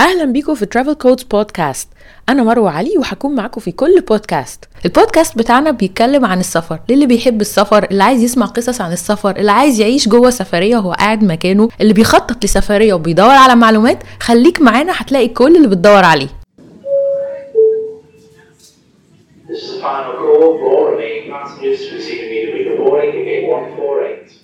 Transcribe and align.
أهلا 0.00 0.24
بيكم 0.24 0.54
في 0.54 0.66
ترافل 0.66 0.94
كودز 0.94 1.22
بودكاست 1.22 1.88
أنا 2.28 2.42
مروة 2.42 2.70
علي 2.70 2.98
وهكون 2.98 3.34
معاكم 3.34 3.60
في 3.60 3.72
كل 3.72 4.00
بودكاست 4.00 4.64
البودكاست 4.84 5.38
بتاعنا 5.38 5.70
بيتكلم 5.70 6.24
عن 6.24 6.40
السفر. 6.40 6.78
للي 6.88 7.06
بيحب 7.06 7.40
السفر 7.40 7.84
اللي 7.90 8.02
عايز 8.02 8.22
يسمع 8.22 8.46
قصص 8.46 8.80
عن 8.80 8.92
السفر 8.92 9.36
اللي 9.36 9.52
عايز 9.52 9.80
يعيش 9.80 10.08
جوه 10.08 10.30
سفرية 10.30 10.76
وهو 10.76 10.92
قاعد 10.92 11.24
مكانه 11.24 11.68
اللي 11.80 11.92
بيخطط 11.92 12.44
لسفرية 12.44 12.94
وبيدور 12.94 13.30
على 13.30 13.54
معلومات 13.54 13.98
خليك 14.20 14.60
معانا 14.62 14.92
هتلاقي 14.96 15.28
كل 15.28 15.56
اللي 15.56 15.68
بتدور 15.68 16.04
عليه. 16.04 16.28
This 19.48 19.62
is 19.62 19.80
final 19.82 20.14
call. 20.22 20.60
For 20.62 20.90
passengers 21.30 21.80
boarding 22.78 23.12
ticket 23.12 23.48
148. 23.48 24.39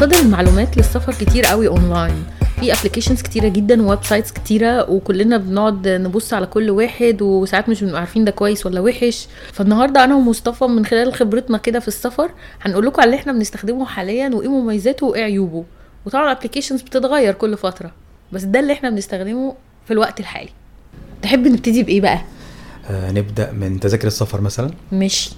مصادر 0.00 0.18
المعلومات 0.18 0.76
للسفر 0.76 1.12
كتير 1.12 1.46
قوي 1.46 1.68
اونلاين 1.68 2.24
في 2.60 2.72
applications 2.72 3.22
كتيرة 3.22 3.48
جدا 3.48 3.82
و 3.82 4.04
websites 4.04 4.32
كتيرة 4.32 4.90
وكلنا 4.90 5.36
بنقعد 5.36 5.88
نبص 5.88 6.34
على 6.34 6.46
كل 6.46 6.70
واحد 6.70 7.22
وساعات 7.22 7.68
مش 7.68 7.84
بنبقى 7.84 8.00
عارفين 8.00 8.24
ده 8.24 8.30
كويس 8.30 8.66
ولا 8.66 8.80
وحش. 8.80 9.26
فالنهاردة 9.52 10.04
أنا 10.04 10.14
ومصطفى 10.14 10.64
من 10.64 10.86
خلال 10.86 11.14
خبرتنا 11.14 11.58
كده 11.58 11.80
في 11.80 11.88
السفر 11.88 12.30
هنقول 12.62 12.86
لكم 12.86 13.00
على 13.02 13.10
اللي 13.10 13.20
إحنا 13.20 13.32
بنستخدمه 13.32 13.86
حاليا 13.86 14.30
وإيه 14.34 14.48
مميزاته 14.48 15.06
وايه 15.06 15.22
عيوبه 15.24 15.64
وطبعا 16.06 16.32
ال 16.32 16.36
applications 16.36 16.82
بتتغير 16.82 17.34
كل 17.34 17.56
فترة 17.56 17.92
بس 18.32 18.42
ده 18.42 18.60
اللي 18.60 18.72
إحنا 18.72 18.90
بنستخدمه 18.90 19.54
في 19.86 19.92
الوقت 19.92 20.20
الحالي. 20.20 20.50
تحب 21.22 21.46
نبتدي 21.48 21.82
بإيه 21.82 22.00
بقى؟ 22.00 22.20
آه 22.90 23.10
نبدأ 23.10 23.52
من 23.52 23.80
تذاكر 23.80 24.06
السفر 24.06 24.40
مثلا؟ 24.40 24.70
ماشي. 24.92 25.30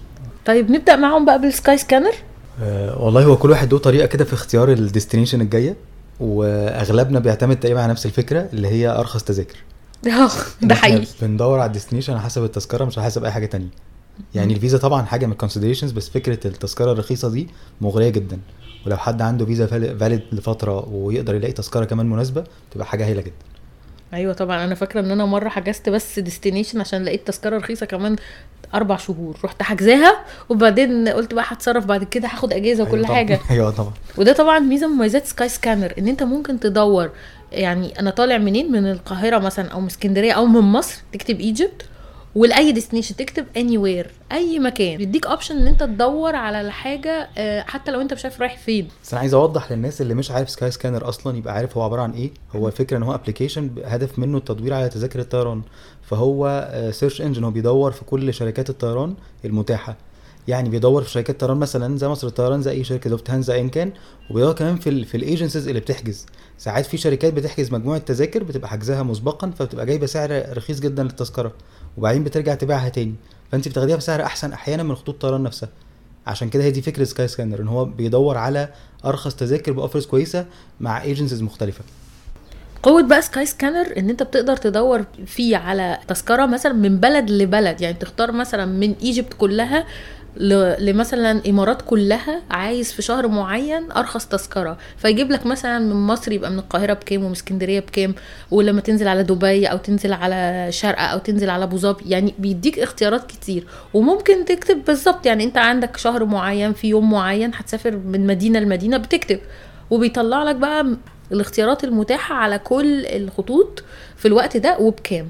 طيب 0.46 0.70
نبدأ 0.70 0.96
معاهم 0.96 1.24
بقى 1.24 1.40
بال 1.40 1.78
Skyscanner 1.78 2.12
آه 2.60 3.02
والله 3.02 3.24
هو 3.24 3.36
كل 3.36 3.50
واحد 3.50 3.72
له 3.72 3.78
طريقة 3.78 4.06
كده 4.06 4.24
في 4.24 4.32
اختيار 4.32 4.72
ال 4.72 4.78
destination 4.78 5.40
الجاية 5.40 5.76
وأغلبنا 6.20 7.18
بيعتمد 7.18 7.60
تقريبا 7.60 7.80
على 7.82 7.90
نفس 7.90 8.06
الفكرة 8.06 8.48
اللي 8.52 8.68
هي 8.68 8.88
أرخص 8.88 9.24
تذاكر. 9.24 9.56
آه 10.06 10.30
ده 10.62 10.74
حقيقي. 10.74 11.06
بندور 11.22 11.58
على 11.58 11.66
ال 11.66 11.70
destination 11.70 12.12
على 12.12 12.22
حسب 12.22 12.44
التذكرة 12.44 12.84
مش 12.84 12.98
على 12.98 13.04
حسب 13.06 13.24
أي 13.24 13.30
حاجة 13.30 13.46
تانية. 13.46 13.68
يعني 14.34 14.54
الفيزا 14.54 14.78
طبعا 14.78 15.02
حاجة 15.02 15.26
من 15.26 15.32
ال 15.32 15.36
considerations 15.36 15.92
بس 15.92 16.08
فكرة 16.08 16.46
التذكرة 16.46 16.92
الرخيصة 16.92 17.28
دي 17.30 17.48
مغرية 17.80 18.08
جدا. 18.08 18.38
ولو 18.86 18.96
حد 18.96 19.22
عنده 19.22 19.46
فيزا 19.46 19.66
valid 19.66 20.22
لفترة 20.32 20.88
ويقدر 20.88 21.34
يلاقي 21.34 21.52
تذكرة 21.52 21.84
كمان 21.84 22.06
مناسبة 22.06 22.44
تبقى 22.70 22.86
حاجة 22.86 23.06
هايلة 23.06 23.22
جدا. 23.22 23.32
أيوه 24.14 24.32
طبعا. 24.32 24.64
أنا 24.64 24.74
فاكرة 24.74 25.00
إن 25.00 25.10
أنا 25.10 25.24
مرة 25.24 25.48
حجزت 25.48 25.88
بس 25.88 26.18
destination 26.18 26.80
عشان 26.80 27.04
لقيت 27.04 27.26
تذكرة 27.26 27.56
رخيصة 27.56 27.86
كمان 27.86 28.16
أربع 28.74 28.96
شهور. 28.96 29.36
رحت 29.44 29.62
حاجزاها 29.62 30.24
وبعدين 30.48 31.08
قلت 31.08 31.34
بقى 31.34 31.44
هتصرف 31.48 31.84
بعد 31.86 32.04
كده 32.04 32.28
هاخد 32.28 32.52
أجازة 32.52 32.82
وكل 32.84 32.92
أيوة 32.96 33.04
طبعاً. 33.06 33.16
حاجة. 33.16 33.40
أيوه 33.50 33.70
طبعا. 33.70 33.92
وده 34.16 34.32
طبعا 34.32 34.58
ميزة 34.58 34.86
من 34.86 34.94
مميزات 34.96 35.26
Skyscanner 35.26 35.92
إن 35.98 36.08
أنت 36.08 36.22
ممكن 36.22 36.60
تدور 36.60 37.10
يعني 37.52 38.00
أنا 38.00 38.10
طالع 38.10 38.38
منين؟ 38.38 38.72
من 38.72 38.90
القاهرة 38.90 39.38
مثلا 39.38 39.68
أو 39.68 39.80
من 39.80 39.86
اسكندرية 39.86 40.32
أو 40.32 40.46
من 40.46 40.60
مصر. 40.60 40.96
تكتب 41.12 41.40
Egypt 41.40 41.82
ولاي 42.34 42.72
destination 42.72 43.16
تكتب 43.16 43.46
anywhere 43.56 44.10
اي 44.32 44.58
مكان. 44.58 44.96
بيديك 44.98 45.26
option 45.26 45.56
إن 45.56 45.66
أنت 45.66 45.82
تدور 45.82 46.36
على 46.36 46.60
الحاجة 46.60 47.28
آه، 47.38 47.60
حتى 47.60 47.90
لو 47.90 48.00
أنت 48.00 48.12
مش 48.14 48.24
عارف 48.24 48.40
رايح 48.40 48.58
فين. 48.58 48.88
بس 49.04 49.12
أنا 49.12 49.20
عايز 49.20 49.34
أوضح 49.34 49.72
للناس 49.72 50.00
اللي 50.00 50.14
مش 50.14 50.30
عارف 50.30 50.50
Skyscanner 50.50 51.08
أصلا 51.08 51.36
يبقى 51.38 51.54
عارف 51.54 51.76
هو 51.76 51.82
عبارة 51.82 52.02
عن 52.02 52.10
إيه. 52.10 52.30
هو 52.56 52.68
الفكرة 52.68 52.96
إن 52.96 53.02
هو 53.02 53.14
application 53.14 53.70
هدف 53.84 54.18
منه 54.18 54.38
التدوير 54.38 54.74
على 54.74 54.88
تذاكر 54.88 55.20
الطيران. 55.20 55.62
فهو 56.02 56.68
search 56.92 57.22
engine 57.22 57.44
هو 57.44 57.50
بيدور 57.50 57.92
في 57.92 58.04
كل 58.04 58.34
شركات 58.34 58.70
الطيران 58.70 59.14
المتاحة. 59.44 59.96
يعني 60.48 60.68
بيدور 60.68 61.02
في 61.02 61.10
شركات 61.10 61.40
طيران 61.40 61.56
مثلا 61.56 61.98
زي 61.98 62.08
مصر 62.08 62.26
الطيران 62.26 62.62
زي 62.62 62.70
أي 62.70 62.84
شركة 62.84 63.10
لوفتهانزا 63.10 63.54
ايا 63.54 63.68
كان. 63.68 63.92
وبيدور 64.30 64.52
كمان 64.52 64.76
في 64.76 64.90
ال 64.90 65.04
في 65.04 65.16
ال 65.16 65.22
agencies 65.22 65.68
اللي 65.68 65.80
بتحجز. 65.80 66.26
ساعات 66.58 66.86
في 66.86 66.96
شركات 66.96 67.32
بتحجز 67.32 67.72
مجموعة 67.72 67.98
تذاكر 67.98 68.42
بتبقى 68.42 68.68
حجزها 68.68 69.02
مسبقا 69.02 69.50
فبتبقى 69.50 69.86
جايبة 69.86 70.06
سعر 70.06 70.56
رخيص 70.56 70.80
جدا 70.80 71.02
للتذكرة. 71.02 71.52
وبعدين 71.96 72.24
بترجع 72.24 72.54
تبيعها 72.54 72.88
تاني. 72.88 73.14
فأنت 73.52 73.68
بتاخديها 73.68 73.96
بسعر 73.96 74.22
أحسن 74.22 74.52
أحيانا 74.52 74.82
من 74.82 74.94
خطوط 74.94 75.08
الطيران 75.14 75.42
نفسها. 75.42 75.68
عشان 76.26 76.48
كده 76.48 76.64
هي 76.64 76.70
دي 76.70 76.82
فكرة 76.82 77.04
سكاي 77.04 77.28
سكانر 77.28 77.60
إن 77.60 77.68
هو 77.68 77.84
بيدور 77.84 78.38
على 78.38 78.68
أرخص 79.04 79.34
تذاكر 79.34 79.72
ب 79.72 79.77
offers 79.77 80.06
كويسة 80.06 80.46
مع 80.80 81.02
agencies 81.02 81.42
مختلفة. 81.42 81.84
قوة 82.82 83.02
بقى 83.02 83.22
سكاي 83.22 83.46
سكانر 83.46 83.98
إن 83.98 84.10
أنت 84.10 84.22
بتقدر 84.22 84.56
تدور 84.56 85.04
فيه 85.26 85.56
على 85.56 85.98
تذكرة 86.08 86.46
مثلا 86.46 86.72
من 86.72 87.00
بلد 87.00 87.30
لبلد. 87.30 87.80
يعني 87.80 87.94
تختار 87.94 88.32
مثلا 88.32 88.66
من 88.66 88.94
Egypt 89.02 89.34
كلها 89.38 89.86
لمثلا 90.36 91.42
إمارات 91.48 91.82
كلها 91.82 92.42
عايز 92.50 92.92
في 92.92 93.02
شهر 93.02 93.28
معين 93.28 93.92
أرخص 93.92 94.26
تذكرة. 94.26 94.78
فيجيب 94.96 95.30
لك 95.30 95.46
مثلا 95.46 95.78
من 95.78 96.06
مصر 96.06 96.32
يبقى 96.32 96.50
من 96.50 96.58
القاهرة 96.58 96.92
بكام 96.92 97.24
ومن 97.24 97.32
اسكندريه 97.32 97.80
بكام 97.80 98.14
ولما 98.50 98.80
تنزل 98.80 99.08
على 99.08 99.22
دبي 99.22 99.66
أو 99.66 99.76
تنزل 99.76 100.12
على 100.12 100.66
شارقه 100.70 101.04
أو 101.04 101.18
تنزل 101.18 101.50
على 101.50 101.64
أبو 101.64 101.76
ظبي 101.76 102.04
يعني 102.10 102.34
بيديك 102.38 102.78
اختيارات 102.78 103.26
كتير. 103.26 103.66
وممكن 103.94 104.44
تكتب 104.44 104.84
بالظبط 104.84 105.26
يعني 105.26 105.44
أنت 105.44 105.58
عندك 105.58 105.96
شهر 105.96 106.24
معين 106.24 106.72
في 106.72 106.88
يوم 106.88 107.10
معين 107.10 107.50
هتسافر 107.54 107.96
من 107.96 108.26
مدينة 108.26 108.58
لمدينة 108.58 108.96
بتكتب. 108.96 109.40
وبيطلع 109.90 110.42
لك 110.42 110.56
بقى 110.56 110.86
الاختيارات 111.32 111.84
المتاحة 111.84 112.34
على 112.34 112.58
كل 112.58 113.06
الخطوط 113.06 113.84
في 114.16 114.28
الوقت 114.28 114.56
ده 114.56 114.78
وبكام. 114.78 115.28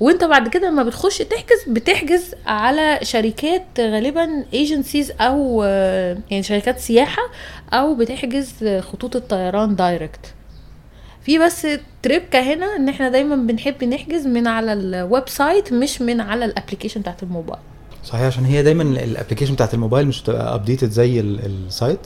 وانت 0.00 0.24
بعد 0.24 0.48
كده 0.48 0.68
لما 0.70 0.82
بتخش 0.82 1.18
تحجز 1.18 1.62
بتحجز 1.68 2.34
على 2.46 2.98
شركات 3.02 3.64
غالبا 3.80 4.44
agencies 4.52 5.12
أو 5.20 5.62
آه، 5.66 6.18
يعني 6.30 6.42
شركات 6.42 6.78
سياحة 6.78 7.22
أو 7.72 7.94
بتحجز 7.94 8.52
خطوط 8.80 9.16
الطيران 9.16 9.76
direct 9.76 10.34
في 11.22 11.38
بس 11.38 11.66
التريكة 12.02 12.40
هنا 12.40 12.76
إن 12.76 12.88
إحنا 12.88 13.08
دايما 13.08 13.36
بنحب 13.36 13.84
نحجز 13.84 14.26
من 14.26 14.46
على 14.46 14.72
ال 14.72 15.28
website 15.28 15.72
مش 15.72 16.02
من 16.02 16.20
على 16.20 16.44
ال 16.44 16.49
application 16.49 17.00
بتاعت 17.00 17.22
الموبايل. 17.22 17.60
صحيح 18.04 18.22
عشان 18.22 18.44
هي 18.44 18.62
دايما 18.62 18.82
ال 18.82 18.88
application 18.88 19.54
بتاعت 19.54 19.74
الموبايل 19.74 20.06
مش 20.06 20.22
بتبقى 20.22 20.54
updated 20.54 20.90
زي 20.90 21.20
ال- 21.20 21.46
ال 21.66 21.71
site. 21.71 21.98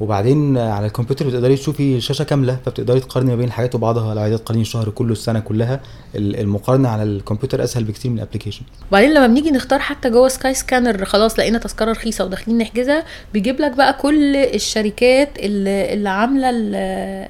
وبعدين 0.00 0.58
على 0.58 0.86
الكمبيوتر 0.86 1.26
بتقدري 1.28 1.56
تشوفي 1.56 1.96
الشاشة 1.96 2.22
كاملة 2.24 2.58
فبتقدري 2.66 3.00
تقارني 3.00 3.30
ما 3.30 3.36
بين 3.36 3.46
الحاجات 3.46 3.74
وبعضها 3.74 4.14
لو 4.14 4.20
عايزة 4.20 4.36
تقارني 4.36 4.62
الشهر 4.62 4.88
كله 4.90 5.12
السنة 5.12 5.40
كلها 5.40 5.80
ال- 6.14 6.40
المقارنة 6.40 6.88
على 6.88 7.02
الكمبيوتر 7.02 7.64
أسهل 7.64 7.84
بكتير 7.84 8.10
من 8.10 8.16
ال 8.16 8.20
application 8.20 8.62
وبعدين 8.88 9.10
لما 9.14 9.26
بنيجي 9.26 9.50
نختار 9.50 9.78
حتى 9.78 10.10
جوه 10.10 10.28
سكاي 10.28 10.54
سكانر 10.54 11.04
خلاص 11.04 11.38
لقينا 11.38 11.58
تذكرة 11.58 11.90
رخيصة 11.92 12.24
وداخلين 12.24 12.58
نحجزها 12.58 13.04
بيجيب 13.32 13.60
لك 13.60 13.72
بقى 13.76 13.92
كل 13.92 14.36
الشركات 14.36 15.38
اللي, 15.38 15.92
اللي 15.92 16.08
عاملة 16.08 16.50
ال- 16.50 16.74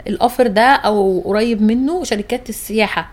ال 0.08 0.15
offer 0.15 0.46
ده 0.46 0.62
أو 0.62 1.20
قريب 1.26 1.62
منه 1.62 2.04
شركات 2.04 2.48
السياحة. 2.48 3.10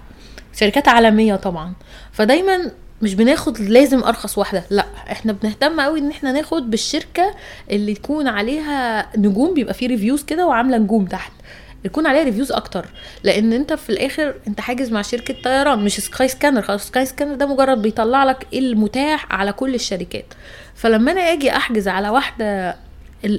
شركات 0.56 0.88
عالمية 0.88 1.36
طبعا. 1.36 1.74
فدايما 2.12 2.72
مش 3.02 3.16
بناخد 3.16 3.60
لازم 3.60 4.04
أرخص 4.04 4.38
واحدة 4.38 4.64
لأ 4.70 4.86
إحنا 5.12 5.32
بنهتم 5.34 5.82
قوي 5.82 6.00
إن 6.00 6.10
إحنا 6.10 6.32
ناخد 6.32 6.70
بالشركة 6.70 7.36
اللي 7.72 7.94
تكون 7.94 8.28
عليها 8.28 9.08
نجوم 9.18 9.54
بيبقى 9.54 9.74
فيه 9.74 9.88
reviews 9.88 10.24
كده 10.24 10.48
وعاملة 10.48 10.78
نجوم 10.78 11.06
تحت. 11.06 11.32
يكون 11.86 12.08
عليها 12.08 12.24
reviews 12.24 12.52
أكتر 12.52 12.86
لأن 13.24 13.54
أنت 13.54 13.74
في 13.74 13.90
الآخر 13.90 14.36
أنت 14.48 14.62
حاجز 14.62 14.92
مع 14.92 15.02
شركة 15.02 15.36
طيران 15.44 15.80
مش 15.80 16.00
سكاي 16.00 16.28
سكانر 16.28 16.62
خلاص 16.62 16.88
سكاي 16.88 17.06
سكانر 17.06 17.36
ده 17.36 17.46
مجرد 17.46 17.82
بيطلع 17.82 18.24
لك 18.24 18.48
المتاح 18.54 19.34
على 19.34 19.54
كل 19.54 19.76
الشركات. 19.76 20.26
فلما 20.76 21.12
أنا 21.12 21.22
آجي 21.22 21.52
أحجز 21.52 21.88
على 21.88 22.10
واحدة 22.10 22.76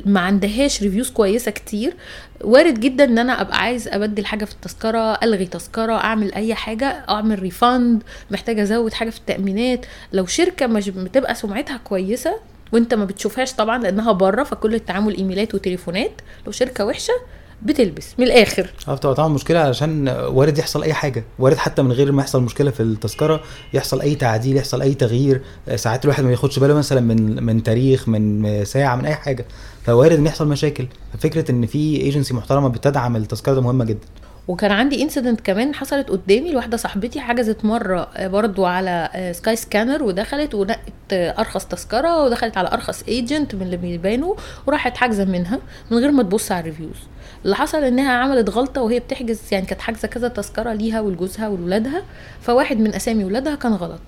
ما 0.07 0.21
عندهاش 0.21 0.83
reviews 0.83 1.11
كويسة 1.11 1.51
كتير. 1.51 1.97
وارد 2.45 2.81
جدا 2.81 3.05
إن 3.05 3.19
أنا 3.19 3.41
أبقى 3.41 3.59
عايز 3.59 3.89
أبدل 3.89 4.27
حاجة 4.27 4.45
في 4.45 4.53
التذكرة 4.53 5.13
ألغي 5.23 5.47
تذكرة 5.47 5.93
أعمل 5.93 6.35
أي 6.35 6.55
حاجة 6.55 7.05
أعمل 7.09 7.39
refund 7.39 8.03
محتاجة 8.31 8.63
أزود 8.63 8.93
حاجة 8.93 9.11
في 9.11 9.19
التأمينات. 9.19 9.87
لو 10.13 10.27
شركة 10.27 10.67
مش 10.67 10.89
بتبقى 10.89 11.35
سمعتها 11.35 11.77
كويسة 11.77 12.37
وأنت 12.73 12.95
ما 12.95 13.05
بتشوفهاش 13.05 13.53
طبعا 13.53 13.79
لأنها 13.79 14.13
بره 14.13 14.43
فكل 14.43 14.75
التعامل 14.75 15.17
إيميلات 15.17 15.55
وتليفونات. 15.55 16.13
لو 16.47 16.53
شركة 16.53 16.85
وحشة 16.85 17.15
بتلبس 17.63 18.15
من 18.19 18.27
الآخر. 18.27 18.71
آه 18.89 18.95
بتبقى 18.95 19.15
طبعا 19.15 19.29
مشكلة 19.29 19.59
علشان 19.59 20.09
وارد 20.09 20.59
يحصل 20.59 20.83
أي 20.83 20.93
حاجة 20.95 21.25
وارد 21.39 21.57
حتى 21.57 21.83
من 21.83 21.93
غير 21.93 22.13
ما 22.13 22.23
يحصل 22.23 22.43
مشكلة 22.43 22.71
في 22.71 22.83
التذكرة 22.83 23.41
يحصل 23.75 24.01
أي 24.01 24.15
تعديل 24.15 24.57
يحصل 24.57 24.83
أي 24.83 24.95
تغيير. 24.95 25.41
آه، 25.69 25.77
ساعات 25.77 26.05
الواحد 26.05 26.25
ما 26.25 26.31
ياخدش 26.31 26.59
باله 26.59 26.75
مثلا 26.75 27.01
من 27.01 27.43
من 27.45 27.63
تاريخ 27.63 28.09
من 28.09 28.47
آه، 28.47 28.65
ساعة 28.65 28.97
من 28.97 29.07
أي 29.07 29.15
حاجة. 29.15 29.45
فوارد 29.85 30.19
إن 30.19 30.27
يحصل 30.27 30.49
مشاكل. 30.49 30.87
ففكرة 31.13 31.51
إن 31.51 31.67
في 31.67 32.01
ايجنسي 32.01 32.35
محترمة 32.35 32.69
بتدعم 32.69 33.17
التذكرة 33.17 33.55
ده 33.55 33.61
مهمة 33.61 33.85
جدا. 33.85 34.07
وكان 34.49 34.71
عندي 34.73 35.03
incident 35.03 35.41
كمان 35.41 35.75
حصلت 35.75 36.09
قدامي 36.09 36.53
لواحدة 36.53 36.77
صاحبتي 36.77 37.21
حجزت 37.21 37.65
مرة 37.65 38.09
آه، 38.17 38.29
برضو 38.29 38.65
على 38.65 39.09
آه، 39.15 39.33
سكاي 39.33 39.57
سكانر 39.57 40.03
ودخلت 40.03 40.55
ونقت 40.55 40.79
آه، 41.13 41.31
أرخص 41.41 41.65
تذكرة 41.65 42.25
ودخلت 42.25 42.57
على 42.57 42.69
أرخص 42.73 43.03
agent 43.09 43.55
من 43.55 43.63
اللي 43.63 43.77
بيبانوا 43.77 44.35
وراحت 44.67 44.97
حاجزة 44.97 45.25
منها 45.25 45.59
من 45.91 45.99
غير 45.99 46.11
ما 46.11 46.23
تبص 46.23 46.53
على 46.53 46.61
ال 46.61 46.65
reviews 46.65 46.97
اللي 47.45 47.57
حصل 47.57 47.85
إنها 47.85 48.13
عملت 48.13 48.51
غلطة 48.51 48.83
وهي 48.83 49.01
بتحجز 49.01 49.41
يعني 49.53 49.67
كانت 49.67 49.81
حاجزة 49.81 50.09
كذا 50.09 50.29
تذكرة 50.29 50.73
ليها 50.73 51.01
ولجوزها 51.01 51.49
ولولادها 51.49 52.03
فواحد 52.41 52.79
من 52.81 52.95
أسامي 52.95 53.25
ولادها 53.25 53.55
كان 53.55 53.73
غلط. 53.73 54.01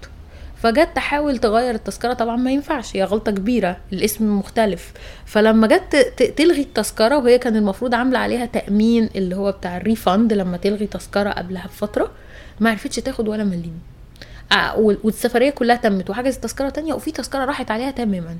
فجت 0.56 0.88
تحاول 0.94 1.38
تغير 1.38 1.74
التذكرة 1.74 2.12
طبعا 2.12 2.36
ما 2.36 2.50
ينفعش 2.52 2.96
هي 2.96 3.04
غلطة 3.04 3.32
كبيرة 3.32 3.76
الاسم 3.92 4.38
مختلف. 4.38 4.92
فلما 5.26 5.66
جت 5.66 5.96
تلغي 6.36 6.60
التذكرة 6.62 7.18
وهي 7.18 7.38
كان 7.38 7.56
المفروض 7.56 7.94
عاملة 7.94 8.18
عليها 8.18 8.46
تأمين 8.46 9.10
اللي 9.16 9.36
هو 9.36 9.52
بتاع 9.52 9.76
ال 9.76 9.84
refund 9.84 10.32
لما 10.32 10.56
تلغي 10.56 10.86
تذكرة 10.86 11.30
قبلها 11.30 11.66
بفترة 11.66 12.10
ما 12.60 12.70
عرفتش 12.70 12.96
تاخد 12.96 13.28
ولا 13.28 13.44
مليم. 13.44 13.80
آه، 14.52 14.78
وال- 14.78 14.98
والسفرية 15.04 15.50
كلها 15.50 15.76
تمت 15.76 16.10
وحجزت 16.10 16.42
تذكرة 16.42 16.68
تانية 16.68 16.94
وفي 16.94 17.12
تذكرة 17.12 17.44
راحت 17.44 17.70
عليها 17.70 17.90
تماما. 17.90 18.36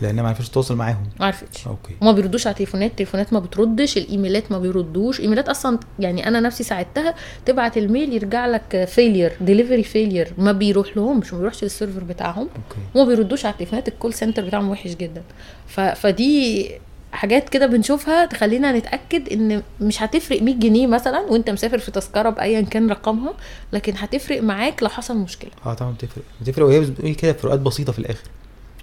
لأن 0.00 0.20
ما 0.20 0.28
عرفتش 0.28 0.48
تتواصل 0.48 0.76
معاهم. 0.76 1.06
ما 1.20 1.26
عرفتش 1.26 1.66
okay. 1.66 1.94
وما 2.00 2.12
بيردوش 2.12 2.46
على 2.46 2.52
التليفونات 2.52 2.90
التليفونات 2.90 3.32
ما 3.32 3.38
بتردش 3.38 3.96
الإيميلات 3.96 4.52
ما 4.52 4.58
بيردوش. 4.58 5.20
إيميلات 5.20 5.48
أصلا 5.48 5.78
يعني 5.98 6.28
أنا 6.28 6.40
نفسي 6.40 6.64
ساعدتها 6.64 7.14
تبعت 7.46 7.78
ال 7.78 7.85
mail 7.85 8.12
يرجع 8.12 8.46
لك 8.46 8.84
failure 8.88 9.32
delivery 9.40 9.82
failure 9.82 10.32
ما 10.38 10.52
بيروح 10.52 10.96
لهمش 10.96 11.32
ما 11.32 11.38
بيروحش 11.38 11.62
لل 11.64 11.74
server 11.74 12.04
بتاعهم. 12.04 12.48
okay. 12.56 12.80
وما 12.94 13.04
بيردوش 13.04 13.44
على 13.46 13.52
التليفونات 13.52 13.88
ال 13.88 13.93
call 13.93 14.14
center 14.14 14.44
بتاعهم 14.44 14.70
وحش 14.70 14.90
جدا. 14.94 15.22
ف... 15.66 15.80
فدي 15.80 16.70
حاجات 17.12 17.48
كده 17.48 17.66
بنشوفها 17.66 18.26
تخلينا 18.26 18.72
نتأكد 18.72 19.28
إن 19.32 19.62
مش 19.80 20.02
هتفرق 20.02 20.42
100 20.42 20.54
جنيه 20.54 20.86
مثلا 20.86 21.20
وأنت 21.20 21.50
مسافر 21.50 21.78
في 21.78 21.90
تذكرة 21.90 22.30
بايا 22.30 22.60
كان 22.60 22.90
رقمها 22.90 23.34
لكن 23.72 23.92
هتفرق 23.96 24.42
معاك 24.42 24.82
لو 24.82 24.88
حصل 24.88 25.16
مشكلة. 25.16 25.50
آه 25.66 25.74
طبعا 25.74 25.92
بتفرق. 25.92 26.24
بتفرق 26.40 26.66
وهي 26.66 27.14
كده 27.14 27.32
فروقات 27.32 27.60
بسيطة 27.60 27.92
في 27.92 27.98
الآخر. 27.98 28.22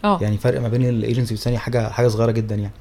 آه. 0.03 0.19
يعني 0.21 0.38
فرق 0.38 0.62
ما 0.62 0.68
بين 0.68 0.89
الايجنسي 0.89 1.33
والثانيه 1.33 1.57
حاجة 1.57 1.89
حاجة 1.89 2.07
صغيرة 2.07 2.31
جدا 2.31 2.56
يعني. 2.56 2.74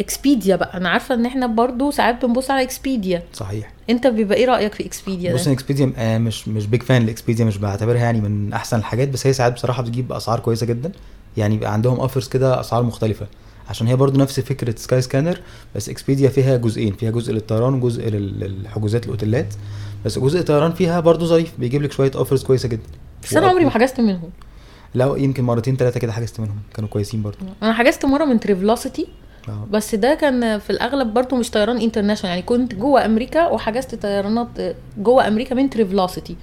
اكسبيديا 0.00 0.56
بقى. 0.56 0.76
أنا 0.76 0.88
عارفة 0.88 1.14
إن 1.14 1.26
إحنا 1.26 1.46
برضو 1.46 1.90
ساعات 1.90 2.24
بنبص 2.24 2.50
على 2.50 2.62
اكسبيديا 2.62 3.22
صحيح. 3.32 3.72
أنت 3.90 4.06
بيبقى 4.06 4.38
إيه 4.38 4.46
رأيك 4.46 4.74
في 4.74 4.86
اكسبيديا 4.86 5.34
بص 5.34 5.48
اكسبيديا 5.48 5.92
آه 5.96 6.18
مش 6.18 6.48
مش 6.48 6.66
big 6.66 6.82
fan 6.82 7.06
لإكسبيديا 7.06 7.44
مش 7.44 7.58
بعتبرها 7.58 7.98
يعني 7.98 8.20
من 8.20 8.52
أحسن 8.52 8.78
الحاجات 8.78 9.08
بس 9.08 9.26
هي 9.26 9.32
ساعات 9.32 9.52
بصراحة 9.52 9.82
بتجيب 9.82 10.12
أسعار 10.12 10.40
كويسة 10.40 10.66
جدا. 10.66 10.92
يعني 11.36 11.54
بيبقى 11.56 11.72
عندهم 11.72 12.00
offers 12.00 12.28
كده 12.28 12.60
أسعار 12.60 12.82
مختلفة. 12.82 13.26
عشان 13.68 13.86
هي 13.86 13.96
برضو 13.96 14.18
نفس 14.20 14.40
فكرة 14.40 14.74
سكاي 14.78 15.00
سكانر 15.02 15.40
بس 15.76 15.88
اكسبيديا 15.88 16.28
فيها 16.28 16.56
جزئين. 16.56 16.92
فيها 16.92 17.10
جزء 17.10 17.32
للطيران 17.32 17.74
وجزء 17.74 18.08
لل- 18.08 18.40
للحجوزات 18.40 19.04
الاوتيلات 19.04 19.54
بس 20.04 20.18
جزء 20.18 20.38
الطيران 20.40 20.72
فيها 20.72 21.00
برضو 21.00 21.26
ظريف 21.26 21.52
بيجيب 21.58 21.82
لك 21.82 21.92
شوية 21.92 22.10
offers 22.14 22.44
كويسة 22.44 22.68
جدا. 22.68 22.82
بس 23.22 23.36
أنا 23.36 23.46
عمري 23.46 23.64
ما 23.64 23.70
حجزت 23.70 24.00
منهم. 24.00 24.30
لا 24.94 25.14
يمكن 25.16 25.44
مرتين 25.44 25.76
ثلاثة 25.76 26.00
كده 26.00 26.12
حجزت 26.12 26.40
منهم. 26.40 26.58
كانوا 26.74 26.88
كويسين 26.90 27.22
برضو. 27.22 27.38
أنا 27.62 27.72
حجزت 27.72 28.04
مرة 28.04 28.24
من 28.24 28.40
تريفلوسيتي 28.40 29.08
آه. 29.48 29.66
بس 29.70 29.94
ده 29.94 30.14
كان 30.14 30.58
في 30.58 30.70
الأغلب 30.70 31.14
برضو 31.14 31.36
مش 31.36 31.50
طيران 31.50 31.80
international 31.80 32.30
يعني 32.30 32.42
كنت 32.42 32.74
جوه 32.74 33.04
أمريكا 33.04 33.46
وحجزت 33.48 33.94
طيرانات 33.94 34.48
جوه 34.98 35.28
أمريكا 35.28 35.54
من 35.54 35.70
تريفلوسيتي 35.70 36.36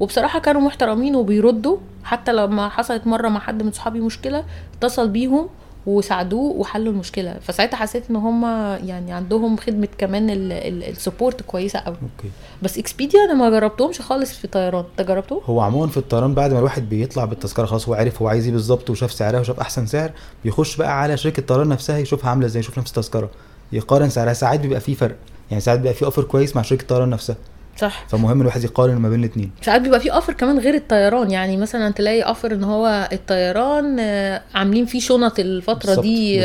وبصراحة 0.00 0.38
كانوا 0.38 0.60
محترمين 0.60 1.16
وبيردوا. 1.16 1.76
حتى 2.04 2.32
لما 2.32 2.68
حصلت 2.68 3.06
مرة 3.06 3.28
مع 3.28 3.40
حد 3.40 3.62
من 3.62 3.72
صحابي 3.72 4.00
مشكلة 4.00 4.44
اتصل 4.78 5.08
بيهم 5.08 5.48
وساعدوه 5.86 6.56
وحلوا 6.56 6.92
المشكلة. 6.92 7.36
فساعتها 7.42 7.76
حسيت 7.76 8.10
إن 8.10 8.16
هم 8.16 8.44
يعني 8.86 9.12
عندهم 9.12 9.56
خدمة 9.56 9.88
كمان 9.98 10.26
ال 10.30 10.44
support 10.44 11.42
كويسة 11.42 11.78
قوي 11.78 11.96
okay. 12.02 12.30
بس 12.62 12.78
اكسبيديا 12.78 13.24
أنا 13.24 13.34
ما 13.34 13.50
جربتهمش 13.50 14.00
خالص 14.00 14.32
في 14.32 14.48
طيران. 14.48 14.84
أنت 14.98 15.08
جربته 15.08 15.42
هو 15.46 15.60
عموما 15.60 15.86
في 15.86 15.96
الطيران 15.96 16.34
بعد 16.34 16.52
ما 16.52 16.58
الواحد 16.58 16.88
بيطلع 16.88 17.24
بالتذكرة 17.24 17.66
خلاص 17.66 17.88
هو 17.88 17.94
عارف 17.94 18.22
هو 18.22 18.28
عايز 18.28 18.44
إيه 18.44 18.52
بالظبط 18.52 18.90
وشاف 18.90 19.12
سعرها 19.12 19.40
وشاف 19.40 19.60
أحسن 19.60 19.86
سعر 19.86 20.10
بيخش 20.44 20.76
بقى 20.76 21.00
على 21.02 21.16
شركة 21.16 21.40
الطيران 21.40 21.68
نفسها 21.68 21.98
يشوفها 21.98 22.30
عاملة 22.30 22.46
إزاي 22.46 22.60
يشوف 22.60 22.78
نفس 22.78 22.90
التذكرة. 22.90 23.30
يقارن 23.72 24.10
سعرها. 24.10 24.32
ساعات 24.32 24.60
بيبقى 24.60 24.80
فيه 24.80 24.94
فرق. 24.94 25.16
يعني 25.50 25.60
ساعات 25.60 25.78
بيبقى 25.78 25.94
فيه 25.94 26.06
offer 26.06 26.22
كويس 26.22 26.56
مع 26.56 26.62
شركة 26.62 26.82
الطيران 26.82 27.10
نفسها. 27.10 27.36
صح. 27.76 28.04
فمهم 28.08 28.40
الواحد 28.40 28.64
يقارن 28.64 28.96
ما 28.96 29.08
بين 29.08 29.20
الاثنين 29.20 29.50
ساعات 29.62 29.80
بيبقى 29.80 30.00
في 30.00 30.12
offer 30.12 30.32
كمان 30.32 30.58
غير 30.58 30.74
الطيران. 30.74 31.30
يعني 31.30 31.56
مثلا 31.56 31.90
تلاقي 31.92 32.20
offer 32.22 32.52
إن 32.52 32.64
هو 32.64 33.08
الطيران 33.12 33.96
آه، 34.00 34.42
عاملين 34.54 34.86
فيه 34.86 35.00
شنط 35.00 35.38
الفترة 35.38 36.00
دي 36.00 36.42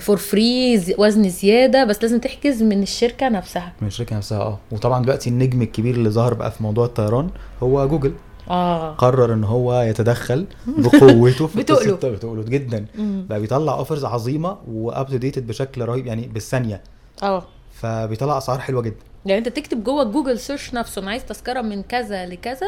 for 0.00 0.16
free 0.16 0.80
وزن 0.98 1.28
زيادة 1.28 1.84
بس 1.84 2.02
لازم 2.02 2.18
تحجز 2.18 2.62
من 2.62 2.82
الشركة 2.82 3.28
نفسها. 3.28 3.72
من 3.80 3.88
الشركة 3.88 4.16
نفسها 4.16 4.38
آه. 4.40 4.58
وطبعا 4.72 5.02
دلوقتي 5.02 5.30
النجم 5.30 5.62
الكبير 5.62 5.94
اللي 5.94 6.10
ظهر 6.10 6.34
بقى 6.34 6.50
في 6.50 6.62
موضوع 6.62 6.84
الطيران 6.86 7.30
هو 7.62 7.88
جوجل. 7.88 8.12
آه. 8.50 8.92
قرر 8.94 9.34
إن 9.34 9.44
هو 9.44 9.80
يتدخل 9.82 10.46
بقوته 10.78 11.46
في 11.46 11.58
بتقله. 11.58 11.96
قصة- 11.96 12.04
بتقله 12.04 12.42
جدا. 12.42 12.86
مم. 12.98 13.26
بقى 13.28 13.40
بيطلع 13.40 13.72
offers 13.74 14.04
عظيمة 14.04 14.56
و 14.68 15.06
updated 15.14 15.46
بشكل 15.46 15.82
رهيب 15.84 16.06
يعني 16.06 16.26
بالثانية. 16.26 16.80
آه. 17.22 17.42
فبيطلع 17.80 18.38
أسعار 18.38 18.58
حلوة 18.58 18.82
جدا. 18.82 18.96
يعني 19.26 19.38
انت 19.38 19.48
تكتب 19.48 19.84
جوه 19.84 20.04
جوجل 20.04 20.38
search 20.38 20.74
نفسه 20.74 21.02
أنا 21.02 21.10
عايز 21.10 21.26
تذكرة 21.26 21.60
من 21.60 21.82
كذا 21.82 22.26
لكذا 22.26 22.66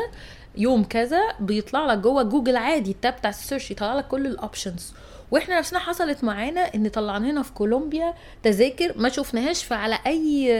يوم 0.57 0.85
كذا 0.85 1.21
بيطلع 1.41 1.87
لك 1.93 1.99
جوه 1.99 2.23
جوجل 2.23 2.57
عادي 2.57 2.91
ال 2.91 2.96
tab 2.96 3.13
بتاع 3.17 3.31
ال 3.31 3.36
search 3.36 3.71
يطلع 3.71 3.95
لك 3.95 4.09
كل 4.09 4.27
ال 4.27 4.35
options 4.35 4.93
وإحنا 5.31 5.59
نفسنا 5.59 5.79
حصلت 5.79 6.25
معانا 6.25 6.61
ان 6.61 6.89
طلع 6.89 7.21
لنا 7.21 7.43
في 7.43 7.53
كولومبيا 7.53 8.15
تذاكر 8.43 8.93
ما 8.99 9.09
شفناهاش 9.09 9.65
في 9.65 9.75
على 9.75 9.99
اي 10.07 10.53